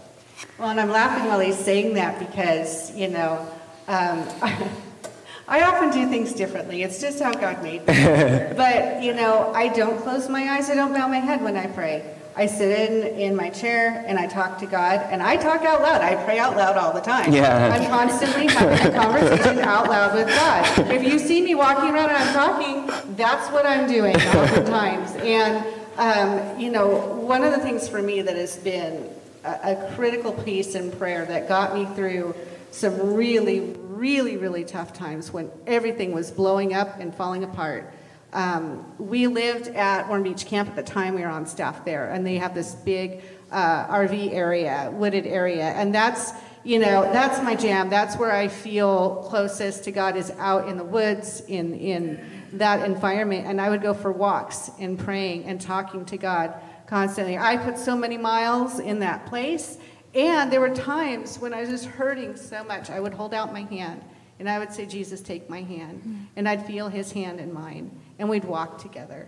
Well, 0.62 0.70
and 0.70 0.78
I'm 0.78 0.90
laughing 0.90 1.26
while 1.26 1.40
he's 1.40 1.58
saying 1.58 1.94
that 1.94 2.20
because, 2.20 2.94
you 2.94 3.08
know, 3.08 3.44
um, 3.88 4.24
I 5.48 5.62
often 5.62 5.90
do 5.90 6.08
things 6.08 6.32
differently. 6.34 6.84
It's 6.84 7.00
just 7.00 7.20
how 7.20 7.32
God 7.32 7.64
made 7.64 7.80
me. 7.80 7.86
but, 8.56 9.02
you 9.02 9.12
know, 9.12 9.52
I 9.56 9.66
don't 9.74 10.00
close 10.02 10.28
my 10.28 10.50
eyes, 10.50 10.70
I 10.70 10.76
don't 10.76 10.92
bow 10.92 11.08
my 11.08 11.18
head 11.18 11.42
when 11.42 11.56
I 11.56 11.66
pray. 11.66 12.14
I 12.36 12.46
sit 12.46 12.92
in, 12.92 13.18
in 13.18 13.34
my 13.34 13.50
chair 13.50 14.04
and 14.06 14.20
I 14.20 14.28
talk 14.28 14.58
to 14.58 14.66
God, 14.66 15.00
and 15.10 15.20
I 15.20 15.36
talk 15.36 15.62
out 15.62 15.82
loud. 15.82 16.00
I 16.00 16.14
pray 16.24 16.38
out 16.38 16.56
loud 16.56 16.76
all 16.76 16.92
the 16.92 17.00
time. 17.00 17.32
Yeah. 17.32 17.74
I'm 17.74 17.90
constantly 17.90 18.46
having 18.46 18.86
a 18.86 18.94
conversation 18.94 19.58
out 19.58 19.88
loud 19.88 20.14
with 20.14 20.28
God. 20.28 20.92
If 20.92 21.02
you 21.02 21.18
see 21.18 21.42
me 21.42 21.56
walking 21.56 21.90
around 21.90 22.10
and 22.10 22.18
I'm 22.18 22.32
talking, 22.32 23.16
that's 23.16 23.50
what 23.50 23.66
I'm 23.66 23.88
doing 23.88 24.14
oftentimes. 24.14 25.10
And, 25.16 25.66
um, 25.96 26.60
you 26.60 26.70
know, 26.70 26.86
one 27.16 27.42
of 27.42 27.50
the 27.50 27.58
things 27.58 27.88
for 27.88 28.00
me 28.00 28.22
that 28.22 28.36
has 28.36 28.58
been 28.58 29.10
a, 29.44 29.72
a 29.72 29.92
critical 29.94 30.32
piece 30.32 30.74
in 30.74 30.90
prayer 30.92 31.24
that 31.24 31.48
got 31.48 31.74
me 31.74 31.86
through 31.94 32.34
some 32.70 33.14
really, 33.14 33.60
really, 33.60 34.36
really 34.36 34.64
tough 34.64 34.92
times 34.92 35.32
when 35.32 35.50
everything 35.66 36.12
was 36.12 36.30
blowing 36.30 36.74
up 36.74 36.98
and 36.98 37.14
falling 37.14 37.44
apart. 37.44 37.92
Um, 38.32 38.94
we 38.98 39.26
lived 39.26 39.68
at 39.68 40.08
Warren 40.08 40.22
Beach 40.22 40.46
Camp 40.46 40.70
at 40.70 40.76
the 40.76 40.82
time 40.82 41.14
we 41.14 41.20
were 41.20 41.28
on 41.28 41.46
staff 41.46 41.84
there, 41.84 42.10
and 42.10 42.26
they 42.26 42.36
have 42.36 42.54
this 42.54 42.74
big 42.74 43.22
uh, 43.50 43.86
RV 43.88 44.32
area, 44.32 44.90
wooded 44.92 45.26
area, 45.26 45.64
and 45.64 45.94
that's 45.94 46.32
you 46.64 46.78
know 46.78 47.02
that's 47.12 47.42
my 47.42 47.54
jam. 47.54 47.90
That's 47.90 48.16
where 48.16 48.32
I 48.32 48.48
feel 48.48 49.16
closest 49.28 49.84
to 49.84 49.92
God 49.92 50.16
is 50.16 50.30
out 50.38 50.68
in 50.68 50.78
the 50.78 50.84
woods 50.84 51.42
in 51.46 51.74
in 51.74 52.24
that 52.54 52.88
environment, 52.88 53.46
and 53.46 53.60
I 53.60 53.68
would 53.68 53.82
go 53.82 53.92
for 53.92 54.10
walks 54.10 54.70
and 54.78 54.98
praying 54.98 55.44
and 55.44 55.60
talking 55.60 56.06
to 56.06 56.16
God 56.16 56.54
constantly. 56.92 57.38
I 57.38 57.56
put 57.56 57.78
so 57.78 57.96
many 57.96 58.18
miles 58.18 58.78
in 58.78 58.98
that 58.98 59.24
place. 59.24 59.78
And 60.14 60.52
there 60.52 60.60
were 60.60 60.74
times 60.74 61.38
when 61.38 61.54
I 61.54 61.60
was 61.60 61.70
just 61.70 61.86
hurting 61.86 62.36
so 62.36 62.62
much, 62.64 62.90
I 62.90 63.00
would 63.00 63.14
hold 63.14 63.32
out 63.32 63.50
my 63.50 63.62
hand 63.62 64.02
and 64.38 64.46
I 64.46 64.58
would 64.58 64.74
say, 64.74 64.84
Jesus, 64.84 65.22
take 65.22 65.48
my 65.48 65.62
hand. 65.62 66.02
Mm. 66.06 66.26
And 66.36 66.46
I'd 66.46 66.66
feel 66.66 66.90
his 66.90 67.10
hand 67.10 67.40
in 67.40 67.50
mine. 67.50 67.98
And 68.18 68.28
we'd 68.28 68.44
walk 68.44 68.76
together. 68.76 69.26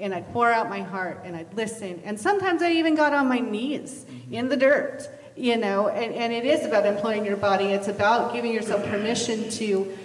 And 0.00 0.14
I'd 0.14 0.32
pour 0.32 0.50
out 0.50 0.70
my 0.70 0.80
heart 0.80 1.20
and 1.26 1.36
I'd 1.36 1.52
listen. 1.52 2.00
And 2.02 2.18
sometimes 2.18 2.62
I 2.62 2.70
even 2.72 2.94
got 2.94 3.12
on 3.12 3.28
my 3.28 3.40
knees 3.40 4.06
mm-hmm. 4.08 4.32
in 4.32 4.48
the 4.48 4.56
dirt, 4.56 5.06
you 5.36 5.58
know. 5.58 5.88
And, 5.88 6.14
and 6.14 6.32
it 6.32 6.46
is 6.46 6.64
about 6.64 6.86
employing 6.86 7.26
your 7.26 7.36
body, 7.36 7.66
it's 7.66 7.88
about 7.88 8.32
giving 8.32 8.54
yourself 8.54 8.86
permission 8.86 9.50
to 9.50 9.98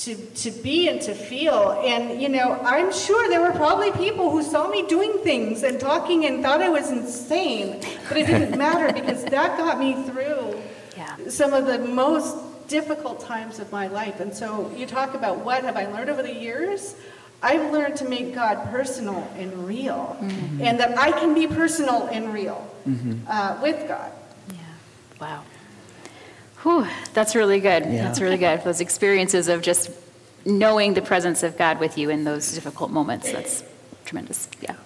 to, 0.00 0.16
to 0.16 0.50
be 0.50 0.88
and 0.88 1.00
to 1.02 1.14
feel. 1.14 1.72
And, 1.84 2.22
you 2.22 2.30
know, 2.30 2.58
I'm 2.62 2.90
sure 2.90 3.28
there 3.28 3.42
were 3.42 3.52
probably 3.52 3.92
people 3.92 4.30
who 4.30 4.42
saw 4.42 4.68
me 4.68 4.86
doing 4.86 5.18
things 5.22 5.62
and 5.62 5.78
talking 5.78 6.24
and 6.24 6.42
thought 6.42 6.62
I 6.62 6.70
was 6.70 6.90
insane, 6.90 7.80
but 8.08 8.16
it 8.16 8.26
didn't 8.26 8.56
matter 8.66 8.92
because 8.92 9.24
that 9.26 9.58
got 9.58 9.78
me 9.78 10.02
through 10.04 10.58
yeah. 10.96 11.16
some 11.28 11.52
of 11.52 11.66
the 11.66 11.78
most 11.78 12.36
difficult 12.66 13.20
times 13.20 13.58
of 13.58 13.70
my 13.72 13.88
life. 13.88 14.20
And 14.20 14.32
so 14.34 14.72
you 14.74 14.86
talk 14.86 15.12
about 15.14 15.40
what 15.40 15.64
have 15.64 15.76
I 15.76 15.86
learned 15.86 16.08
over 16.08 16.22
the 16.22 16.34
years? 16.34 16.94
I've 17.42 17.70
learned 17.70 17.96
to 17.96 18.08
make 18.08 18.34
God 18.34 18.70
personal 18.70 19.30
and 19.36 19.66
real, 19.66 20.16
mm-hmm. 20.20 20.62
and 20.62 20.78
that 20.78 20.98
I 20.98 21.10
can 21.10 21.34
be 21.34 21.46
personal 21.46 22.06
and 22.08 22.34
real 22.34 22.70
mm-hmm. 22.86 23.26
uh, 23.26 23.58
with 23.62 23.88
God. 23.88 24.12
Yeah. 24.50 24.58
Wow. 25.20 25.44
Whew, 26.62 26.86
that's 27.14 27.34
really 27.34 27.60
good. 27.60 27.84
Yeah. 27.84 28.04
That's 28.04 28.20
really 28.20 28.36
good. 28.36 28.62
Those 28.64 28.80
experiences 28.80 29.48
of 29.48 29.62
just 29.62 29.90
knowing 30.44 30.94
the 30.94 31.02
presence 31.02 31.42
of 31.42 31.56
God 31.56 31.80
with 31.80 31.96
you 31.96 32.10
in 32.10 32.24
those 32.24 32.52
difficult 32.52 32.90
moments. 32.90 33.32
That's 33.32 33.64
tremendous. 34.04 34.48
Yeah. 34.60 34.76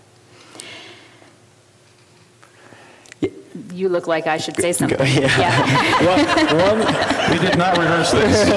You 3.72 3.88
look 3.88 4.06
like 4.06 4.26
I 4.28 4.37
should 4.37 4.56
say 4.56 4.72
something. 4.72 4.98
Yeah. 4.98 5.38
yeah. 5.38 6.06
one, 6.56 6.78
one, 6.78 6.78
we 7.32 7.38
did 7.44 7.58
not 7.58 7.76
rehearse 7.76 8.12
this. 8.12 8.48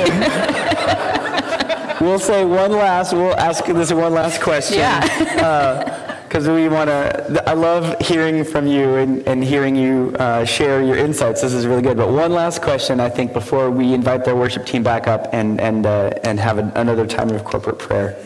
we'll 2.01 2.19
say 2.19 2.45
one 2.45 2.71
last, 2.71 3.13
we'll 3.13 3.35
ask 3.37 3.65
this 3.65 3.91
one 3.91 4.13
last 4.13 4.41
question. 4.41 4.77
Yeah. 4.79 4.99
Uh, 5.41 6.06
because 6.27 6.47
we 6.47 6.67
want 6.67 6.89
to. 6.89 7.43
I 7.47 7.53
love 7.53 7.99
hearing 7.99 8.43
from 8.43 8.67
you 8.67 8.95
and, 8.95 9.27
and 9.27 9.43
hearing 9.43 9.75
you 9.75 10.15
uh, 10.19 10.45
share 10.45 10.83
your 10.83 10.97
insights. 10.97 11.41
This 11.41 11.53
is 11.53 11.65
really 11.65 11.81
good. 11.81 11.97
But 11.97 12.11
one 12.11 12.31
last 12.31 12.61
question, 12.61 12.99
I 12.99 13.09
think, 13.09 13.33
before 13.33 13.71
we 13.71 13.93
invite 13.93 14.25
the 14.25 14.35
worship 14.35 14.65
team 14.65 14.83
back 14.83 15.07
up 15.07 15.27
and 15.33 15.59
and 15.61 15.85
uh, 15.85 16.11
and 16.23 16.39
have 16.39 16.59
a, 16.59 16.71
another 16.75 17.07
time 17.07 17.29
of 17.29 17.43
corporate 17.43 17.79
prayer. 17.79 18.17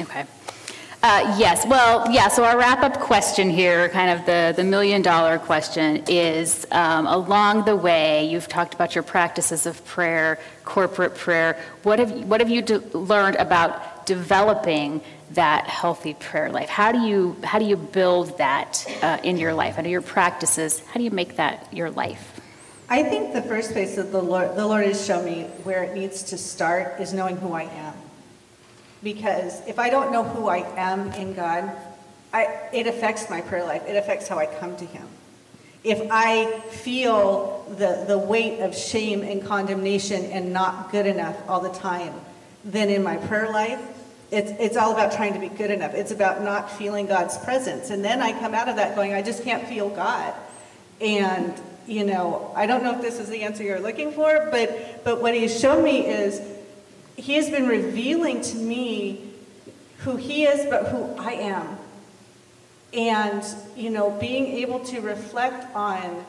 Okay. 0.00 0.24
Uh, 1.02 1.36
yes. 1.38 1.64
Well, 1.66 2.10
yeah. 2.10 2.26
So 2.26 2.42
our 2.42 2.58
wrap-up 2.58 2.98
question 2.98 3.48
here, 3.48 3.88
kind 3.90 4.10
of 4.10 4.26
the 4.26 4.54
the 4.56 4.64
million-dollar 4.64 5.38
question, 5.38 6.02
is 6.08 6.66
um, 6.72 7.06
along 7.06 7.64
the 7.64 7.76
way 7.76 8.28
you've 8.28 8.48
talked 8.48 8.74
about 8.74 8.94
your 8.94 9.04
practices 9.04 9.66
of 9.66 9.84
prayer, 9.84 10.40
corporate 10.64 11.14
prayer. 11.14 11.62
What 11.84 11.98
have 11.98 12.12
what 12.24 12.40
have 12.40 12.50
you 12.50 12.62
learned 12.92 13.36
about 13.36 13.95
developing? 14.06 15.02
that 15.32 15.66
healthy 15.66 16.14
prayer 16.14 16.50
life? 16.50 16.68
How 16.68 16.92
do 16.92 17.00
you 17.00 17.36
how 17.42 17.58
do 17.58 17.64
you 17.64 17.76
build 17.76 18.38
that 18.38 18.86
uh, 19.02 19.18
in 19.22 19.36
your 19.36 19.54
life? 19.54 19.76
How 19.76 19.82
do 19.82 19.90
your 19.90 20.02
practices? 20.02 20.80
How 20.86 20.94
do 20.94 21.02
you 21.02 21.10
make 21.10 21.36
that 21.36 21.72
your 21.72 21.90
life? 21.90 22.40
I 22.88 23.02
think 23.02 23.32
the 23.32 23.42
first 23.42 23.72
place 23.72 23.96
that 23.96 24.12
the 24.12 24.22
Lord 24.22 24.56
the 24.56 24.66
Lord 24.66 24.86
has 24.86 25.04
shown 25.04 25.24
me 25.24 25.44
where 25.64 25.82
it 25.82 25.94
needs 25.94 26.22
to 26.24 26.38
start 26.38 27.00
is 27.00 27.12
knowing 27.12 27.36
who 27.36 27.52
I 27.52 27.64
am. 27.64 27.94
Because 29.02 29.66
if 29.66 29.78
I 29.78 29.90
don't 29.90 30.12
know 30.12 30.24
who 30.24 30.48
I 30.48 30.58
am 30.76 31.12
in 31.12 31.34
God, 31.34 31.70
I, 32.32 32.68
it 32.72 32.86
affects 32.86 33.28
my 33.28 33.40
prayer 33.40 33.64
life. 33.64 33.82
It 33.86 33.96
affects 33.96 34.26
how 34.26 34.38
I 34.38 34.46
come 34.46 34.76
to 34.76 34.84
Him. 34.84 35.06
If 35.84 36.08
I 36.10 36.60
feel 36.70 37.64
the, 37.68 38.04
the 38.08 38.18
weight 38.18 38.60
of 38.60 38.74
shame 38.74 39.22
and 39.22 39.44
condemnation 39.44 40.24
and 40.26 40.52
not 40.52 40.90
good 40.90 41.06
enough 41.06 41.36
all 41.48 41.60
the 41.60 41.72
time, 41.72 42.14
then 42.64 42.88
in 42.88 43.04
my 43.04 43.16
prayer 43.16 43.52
life, 43.52 43.80
it's, 44.30 44.50
it's 44.58 44.76
all 44.76 44.92
about 44.92 45.12
trying 45.12 45.34
to 45.34 45.38
be 45.38 45.48
good 45.48 45.70
enough. 45.70 45.94
It's 45.94 46.10
about 46.10 46.42
not 46.42 46.70
feeling 46.70 47.06
God's 47.06 47.38
presence. 47.38 47.90
And 47.90 48.04
then 48.04 48.20
I 48.20 48.32
come 48.32 48.54
out 48.54 48.68
of 48.68 48.76
that 48.76 48.96
going, 48.96 49.14
I 49.14 49.22
just 49.22 49.44
can't 49.44 49.66
feel 49.68 49.88
God. 49.88 50.34
And, 51.00 51.54
you 51.86 52.04
know, 52.04 52.52
I 52.56 52.66
don't 52.66 52.82
know 52.82 52.94
if 52.94 53.02
this 53.02 53.20
is 53.20 53.28
the 53.28 53.42
answer 53.42 53.62
you're 53.62 53.80
looking 53.80 54.12
for, 54.12 54.48
but, 54.50 55.04
but 55.04 55.20
what 55.22 55.34
he's 55.34 55.58
shown 55.58 55.84
me 55.84 56.06
is 56.06 56.40
he 57.16 57.34
has 57.34 57.50
been 57.50 57.68
revealing 57.68 58.40
to 58.40 58.56
me 58.56 59.32
who 59.98 60.16
he 60.16 60.44
is, 60.44 60.68
but 60.68 60.88
who 60.88 61.04
I 61.16 61.32
am. 61.32 61.78
And, 62.92 63.44
you 63.76 63.90
know, 63.90 64.10
being 64.10 64.46
able 64.46 64.80
to 64.86 65.00
reflect 65.00 65.74
on 65.74 66.24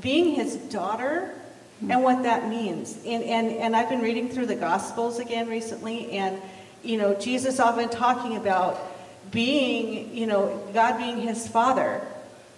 being 0.00 0.34
his 0.34 0.56
daughter 0.56 1.32
and 1.80 2.02
what 2.02 2.22
that 2.22 2.48
means. 2.48 2.98
And, 3.04 3.22
and, 3.22 3.48
and 3.52 3.76
I've 3.76 3.88
been 3.88 4.00
reading 4.00 4.28
through 4.28 4.46
the 4.46 4.56
Gospels 4.56 5.18
again 5.18 5.48
recently, 5.48 6.10
and 6.12 6.40
you 6.86 6.96
know, 6.96 7.14
Jesus 7.14 7.60
often 7.60 7.88
talking 7.88 8.36
about 8.36 8.80
being, 9.30 10.16
you 10.16 10.26
know, 10.26 10.62
God 10.72 10.98
being 10.98 11.18
his 11.20 11.48
father. 11.48 12.00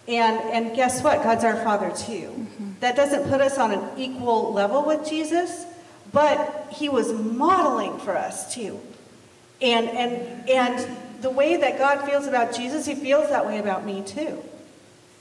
And, 0.07 0.39
and 0.39 0.77
guess 0.77 1.03
what? 1.03 1.23
God's 1.23 1.45
our 1.45 1.57
father 1.65 1.91
too. 1.91 2.31
Mm-hmm. 2.31 2.71
That 2.81 2.97
doesn't 2.97 3.29
put 3.29 3.41
us 3.41 3.59
on 3.59 3.73
an 3.73 3.99
equal 3.99 4.53
level 4.53 4.85
with 4.85 5.09
Jesus, 5.09 5.67
but 6.13 6.69
he 6.71 6.89
was 6.89 7.13
modeling 7.13 7.99
for 7.99 8.17
us 8.17 8.55
too. 8.55 8.81
And, 9.61 9.89
and, 9.89 10.49
and 10.49 10.97
the 11.21 11.31
way 11.31 11.57
that 11.57 11.79
God 11.79 12.09
feels 12.09 12.27
about 12.27 12.55
Jesus, 12.55 12.87
he 12.87 12.95
feels 12.95 13.29
that 13.29 13.47
way 13.47 13.59
about 13.59 13.85
me 13.85 14.03
too. 14.03 14.43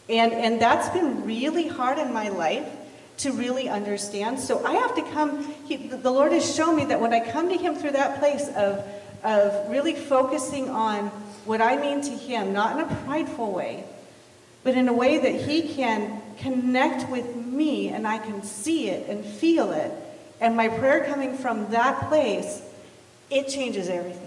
And, 0.09 0.31
and 0.31 0.61
that's 0.61 0.89
been 0.89 1.25
really 1.25 1.67
hard 1.67 1.97
in 1.97 2.13
my 2.13 2.29
life 2.29 2.67
to 3.17 3.31
really 3.31 3.67
understand. 3.67 4.39
So 4.39 4.63
I 4.65 4.73
have 4.73 4.95
to 4.95 5.01
come, 5.11 5.53
he, 5.65 5.77
the 5.77 6.11
Lord 6.11 6.31
has 6.31 6.55
shown 6.55 6.75
me 6.75 6.85
that 6.85 7.01
when 7.01 7.13
I 7.13 7.19
come 7.31 7.49
to 7.49 7.57
him 7.57 7.75
through 7.75 7.91
that 7.91 8.19
place 8.19 8.47
of 8.55 8.85
of 9.23 9.69
really 9.69 9.93
focusing 9.93 10.69
on 10.69 11.07
what 11.45 11.61
I 11.61 11.75
mean 11.77 12.01
to 12.01 12.11
Him, 12.11 12.53
not 12.53 12.77
in 12.77 12.85
a 12.85 12.95
prideful 13.05 13.51
way, 13.51 13.83
but 14.63 14.75
in 14.75 14.87
a 14.87 14.93
way 14.93 15.17
that 15.17 15.47
He 15.47 15.73
can 15.73 16.21
connect 16.37 17.09
with 17.09 17.35
me 17.35 17.89
and 17.89 18.07
I 18.07 18.19
can 18.19 18.43
see 18.43 18.89
it 18.89 19.09
and 19.09 19.25
feel 19.25 19.71
it. 19.71 19.91
And 20.39 20.55
my 20.55 20.67
prayer 20.67 21.05
coming 21.05 21.35
from 21.35 21.69
that 21.71 22.09
place, 22.09 22.61
it 23.29 23.47
changes 23.47 23.89
everything. 23.89 24.23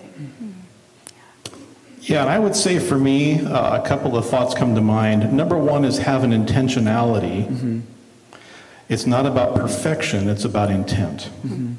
Yeah, 2.01 2.23
and 2.23 2.31
I 2.31 2.39
would 2.39 2.57
say 2.57 2.79
for 2.79 2.99
me, 2.99 3.41
uh, 3.41 3.81
a 3.81 3.87
couple 3.87 4.17
of 4.17 4.29
thoughts 4.29 4.55
come 4.55 4.75
to 4.75 4.81
mind. 4.81 5.33
Number 5.33 5.57
one 5.57 5.85
is 5.85 5.99
have 5.99 6.25
an 6.25 6.33
intentionality. 6.33 7.47
Mm-hmm. 7.47 7.81
It's 8.91 9.07
not 9.07 9.25
about 9.25 9.55
perfection, 9.55 10.29
it's 10.29 10.45
about 10.45 10.71
intent. 10.71 11.31
Mm-hmm. 11.43 11.73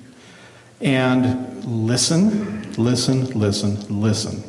And 0.81 1.63
listen 1.85 2.61
listen, 2.77 3.25
listen, 3.31 4.01
listen. 4.01 4.43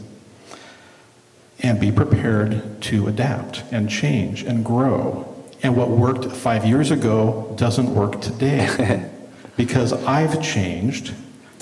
And 1.61 1.81
be 1.81 1.93
prepared 1.93 2.83
to 2.83 3.07
adapt 3.07 3.63
and 3.71 3.89
change 3.89 4.43
and 4.43 4.65
grow. 4.65 5.29
And 5.63 5.77
what 5.77 5.91
worked 5.91 6.25
five 6.25 6.65
years 6.65 6.91
ago 6.91 7.55
doesn't 7.57 7.95
work 7.95 8.21
today. 8.21 9.09
because 9.57 9.93
I've 9.93 10.43
changed, 10.43 11.15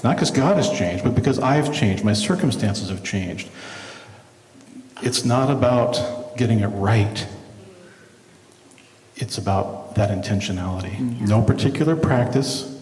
not 0.03 0.17
because 0.17 0.31
God 0.31 0.57
has 0.57 0.71
changed, 0.71 1.05
but 1.05 1.15
because 1.15 1.39
I've 1.39 1.75
changed. 1.75 2.03
My 2.05 2.15
circumstances 2.15 2.89
have 2.89 3.05
changed. 3.05 3.49
It's 5.03 5.25
not 5.25 5.51
about 5.51 6.37
getting 6.37 6.61
it 6.61 6.69
right, 6.69 7.27
it's 9.17 9.37
about 9.37 9.80
that 9.95 10.11
intentionality. 10.11 10.99
No 11.21 11.43
particular 11.43 11.97
practice, 11.97 12.81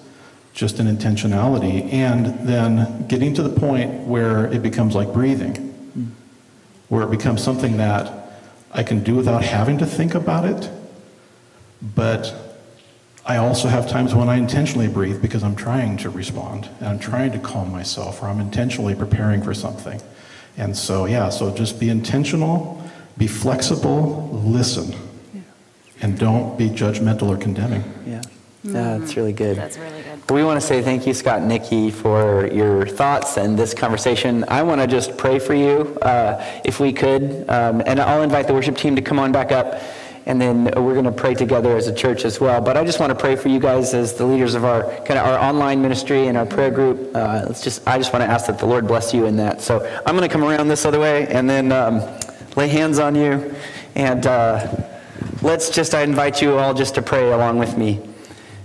just 0.53 0.79
an 0.79 0.87
intentionality, 0.87 1.93
and 1.93 2.27
then 2.47 3.07
getting 3.07 3.35
to 3.35 3.43
the 3.43 3.61
point 3.61 4.07
where 4.07 4.47
it 4.53 4.63
becomes 4.63 4.95
like 4.95 5.13
breathing, 5.13 6.15
where 6.89 7.03
it 7.03 7.11
becomes 7.11 7.43
something 7.43 7.77
that 7.77 8.19
I 8.73 8.83
can 8.83 9.03
do 9.03 9.15
without 9.15 9.43
having 9.43 9.79
to 9.79 9.87
think 9.87 10.15
about 10.15 10.45
it, 10.45 10.71
but 11.81 12.35
I 13.25 13.37
also 13.37 13.69
have 13.69 13.89
times 13.89 14.15
when 14.15 14.29
I 14.29 14.37
intentionally 14.37 14.89
breathe 14.89 15.21
because 15.21 15.43
I'm 15.43 15.55
trying 15.55 15.97
to 15.99 16.11
respond 16.11 16.69
and 16.81 16.89
I'm 16.89 16.99
trying 16.99 17.33
to 17.33 17.39
calm 17.39 17.71
myself 17.71 18.23
or 18.23 18.27
I'm 18.27 18.41
intentionally 18.41 18.95
preparing 18.95 19.43
for 19.43 19.55
something. 19.55 20.01
And 20.57 20.77
so, 20.77 21.05
yeah, 21.05 21.29
so 21.29 21.55
just 21.55 21.79
be 21.79 21.89
intentional, 21.89 22.83
be 23.17 23.27
flexible, 23.27 24.31
listen. 24.33 24.95
And 26.01 26.19
don't 26.19 26.57
be 26.57 26.69
judgmental 26.69 27.29
or 27.29 27.37
condemning. 27.37 27.83
Yeah. 28.07 28.21
Mm-hmm. 28.67 28.73
That's 28.73 29.17
really 29.17 29.33
good. 29.33 29.57
That's 29.57 29.79
really 29.79 30.03
good. 30.03 30.31
We 30.31 30.45
want 30.45 30.61
to 30.61 30.67
say 30.67 30.83
thank 30.83 31.07
you, 31.07 31.15
Scott 31.15 31.39
and 31.39 31.49
Nikki, 31.49 31.91
for 31.91 32.47
your 32.49 32.87
thoughts 32.87 33.37
and 33.37 33.59
this 33.59 33.73
conversation. 33.73 34.45
I 34.49 34.63
want 34.63 34.81
to 34.81 34.87
just 34.87 35.17
pray 35.17 35.39
for 35.39 35.55
you, 35.55 35.97
uh, 36.03 36.45
if 36.65 36.81
we 36.81 36.93
could. 36.93 37.49
Um, 37.49 37.83
and 37.87 38.01
I'll 38.01 38.23
invite 38.23 38.47
the 38.47 38.55
worship 38.55 38.77
team 38.77 38.97
to 38.97 39.03
come 39.03 39.19
on 39.19 39.33
back 39.33 39.53
up, 39.53 39.81
and 40.27 40.41
then 40.41 40.65
we're 40.65 40.93
going 40.93 41.05
to 41.05 41.13
pray 41.13 41.35
together 41.35 41.77
as 41.77 41.87
a 41.87 41.95
church 41.95 42.25
as 42.25 42.41
well. 42.41 42.61
But 42.61 42.77
I 42.77 42.85
just 42.85 43.01
want 43.01 43.11
to 43.11 43.15
pray 43.15 43.37
for 43.37 43.49
you 43.49 43.61
guys 43.61 43.95
as 43.95 44.15
the 44.15 44.27
leaders 44.27 44.55
of 44.55 44.65
our 44.65 44.83
kind 45.07 45.19
of 45.19 45.27
our 45.27 45.39
online 45.39 45.81
ministry 45.81 46.27
and 46.27 46.37
our 46.37 46.45
prayer 46.45 46.71
group. 46.71 47.15
Uh, 47.15 47.45
let's 47.47 47.63
just, 47.63 47.87
I 47.87 47.97
just 47.97 48.13
want 48.13 48.23
to 48.25 48.29
ask 48.29 48.47
that 48.49 48.59
the 48.59 48.67
Lord 48.67 48.87
bless 48.87 49.15
you 49.15 49.25
in 49.27 49.37
that. 49.37 49.63
So 49.63 49.87
I'm 50.05 50.17
going 50.17 50.29
to 50.29 50.33
come 50.33 50.45
around 50.45 50.69
this 50.69 50.85
other 50.85 50.99
way 51.01 51.29
and 51.29 51.49
then 51.49 51.73
um, 51.73 52.03
lay 52.57 52.69
hands 52.69 52.99
on 52.99 53.15
you 53.15 53.55
And 53.99 54.29
uh, 54.29 54.88
let's 55.43 55.71
just, 55.71 55.95
I 55.95 56.03
invite 56.03 56.43
you 56.43 56.59
all 56.59 56.75
just 56.75 56.95
to 56.97 57.03
pray 57.03 57.31
along 57.31 57.59
with 57.59 57.77
me. 57.77 58.01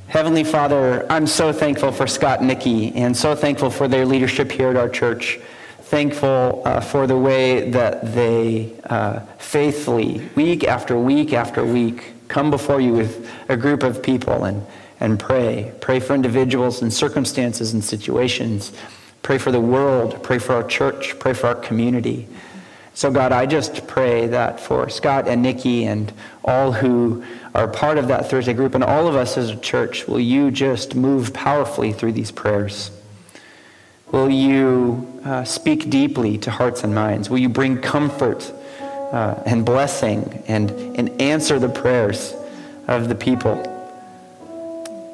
Heavenly 0.07 0.43
Father, 0.43 1.05
I'm 1.11 1.27
so 1.27 1.51
thankful 1.51 1.91
for 1.91 2.07
Scott 2.07 2.39
and 2.39 2.47
Nikki 2.47 2.93
and 2.95 3.15
so 3.15 3.35
thankful 3.35 3.69
for 3.69 3.87
their 3.87 4.05
leadership 4.05 4.51
here 4.51 4.69
at 4.69 4.75
our 4.75 4.89
church. 4.89 5.39
Thankful 5.81 6.61
uh, 6.65 6.81
for 6.81 7.07
the 7.07 7.17
way 7.17 7.69
that 7.71 8.13
they 8.13 8.73
uh, 8.85 9.19
faithfully, 9.37 10.29
week 10.35 10.63
after 10.63 10.97
week 10.97 11.33
after 11.33 11.63
week, 11.63 12.13
come 12.27 12.49
before 12.49 12.81
you 12.81 12.93
with 12.93 13.29
a 13.49 13.57
group 13.57 13.83
of 13.83 14.01
people 14.01 14.45
and, 14.45 14.65
and 14.99 15.19
pray. 15.19 15.71
Pray 15.81 15.99
for 15.99 16.15
individuals 16.15 16.81
and 16.81 16.91
circumstances 16.91 17.73
and 17.73 17.83
situations. 17.83 18.71
Pray 19.21 19.37
for 19.37 19.51
the 19.51 19.61
world. 19.61 20.21
Pray 20.23 20.39
for 20.39 20.53
our 20.53 20.63
church. 20.63 21.17
Pray 21.19 21.33
for 21.33 21.47
our 21.47 21.55
community. 21.55 22.27
So, 22.95 23.09
God, 23.09 23.31
I 23.31 23.47
just 23.47 23.87
pray 23.87 24.27
that 24.27 24.59
for 24.59 24.87
Scott 24.87 25.27
and 25.27 25.41
Nikki 25.41 25.85
and 25.85 26.13
all 26.45 26.71
who 26.71 27.23
are 27.55 27.67
part 27.67 27.97
of 27.97 28.07
that 28.09 28.29
Thursday 28.29 28.53
group 28.53 28.75
and 28.75 28.83
all 28.83 29.07
of 29.07 29.15
us 29.15 29.35
as 29.35 29.49
a 29.49 29.55
church, 29.55 30.07
will 30.07 30.19
you 30.19 30.51
just 30.51 30.95
move 30.95 31.33
powerfully 31.33 31.91
through 31.91 32.11
these 32.11 32.31
prayers? 32.31 32.91
Will 34.11 34.29
you 34.29 35.21
uh, 35.25 35.43
speak 35.43 35.89
deeply 35.89 36.37
to 36.39 36.51
hearts 36.51 36.83
and 36.83 36.93
minds? 36.93 37.31
Will 37.31 37.39
you 37.39 37.49
bring 37.49 37.81
comfort 37.81 38.53
uh, 38.79 39.41
and 39.47 39.65
blessing 39.65 40.43
and, 40.47 40.69
and 40.69 41.19
answer 41.19 41.57
the 41.57 41.69
prayers 41.69 42.35
of 42.87 43.09
the 43.09 43.15
people? 43.15 43.55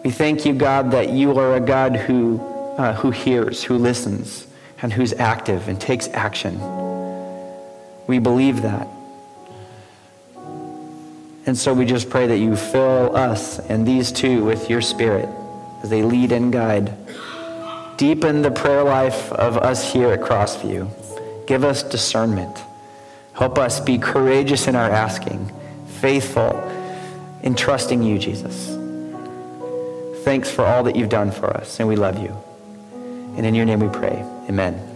We 0.03 0.11
thank 0.11 0.45
you, 0.45 0.53
God, 0.53 0.91
that 0.91 1.11
you 1.11 1.37
are 1.39 1.55
a 1.55 1.61
God 1.61 1.95
who, 1.95 2.41
uh, 2.77 2.93
who 2.95 3.11
hears, 3.11 3.63
who 3.63 3.77
listens, 3.77 4.47
and 4.81 4.91
who's 4.91 5.13
active 5.13 5.69
and 5.69 5.79
takes 5.79 6.09
action. 6.09 6.59
We 8.09 8.17
believe 8.17 8.63
that. 8.63 8.87
And 11.45 11.55
so 11.55 11.75
we 11.75 11.85
just 11.85 12.09
pray 12.09 12.25
that 12.25 12.39
you 12.39 12.55
fill 12.55 13.15
us 13.15 13.59
and 13.59 13.87
these 13.87 14.11
two 14.11 14.43
with 14.43 14.67
your 14.67 14.81
spirit 14.81 15.29
as 15.83 15.91
they 15.91 16.01
lead 16.01 16.31
and 16.31 16.51
guide. 16.51 16.91
Deepen 17.97 18.41
the 18.41 18.49
prayer 18.49 18.83
life 18.83 19.31
of 19.33 19.57
us 19.57 19.93
here 19.93 20.11
at 20.11 20.21
Crossview. 20.21 20.89
Give 21.45 21.63
us 21.63 21.83
discernment. 21.83 22.57
Help 23.33 23.59
us 23.59 23.79
be 23.79 23.99
courageous 23.99 24.67
in 24.67 24.75
our 24.75 24.89
asking, 24.89 25.51
faithful 26.01 26.57
in 27.43 27.53
trusting 27.53 28.01
you, 28.01 28.17
Jesus. 28.17 28.75
Thanks 30.23 30.49
for 30.49 30.65
all 30.65 30.81
that 30.85 30.95
you've 30.95 31.09
done 31.09 31.29
for 31.29 31.55
us, 31.55 31.79
and 31.79 31.87
we 31.87 31.95
love 31.95 32.17
you. 32.17 32.35
And 33.37 33.45
in 33.45 33.53
your 33.53 33.65
name 33.65 33.79
we 33.79 33.87
pray. 33.89 34.25
Amen. 34.49 34.88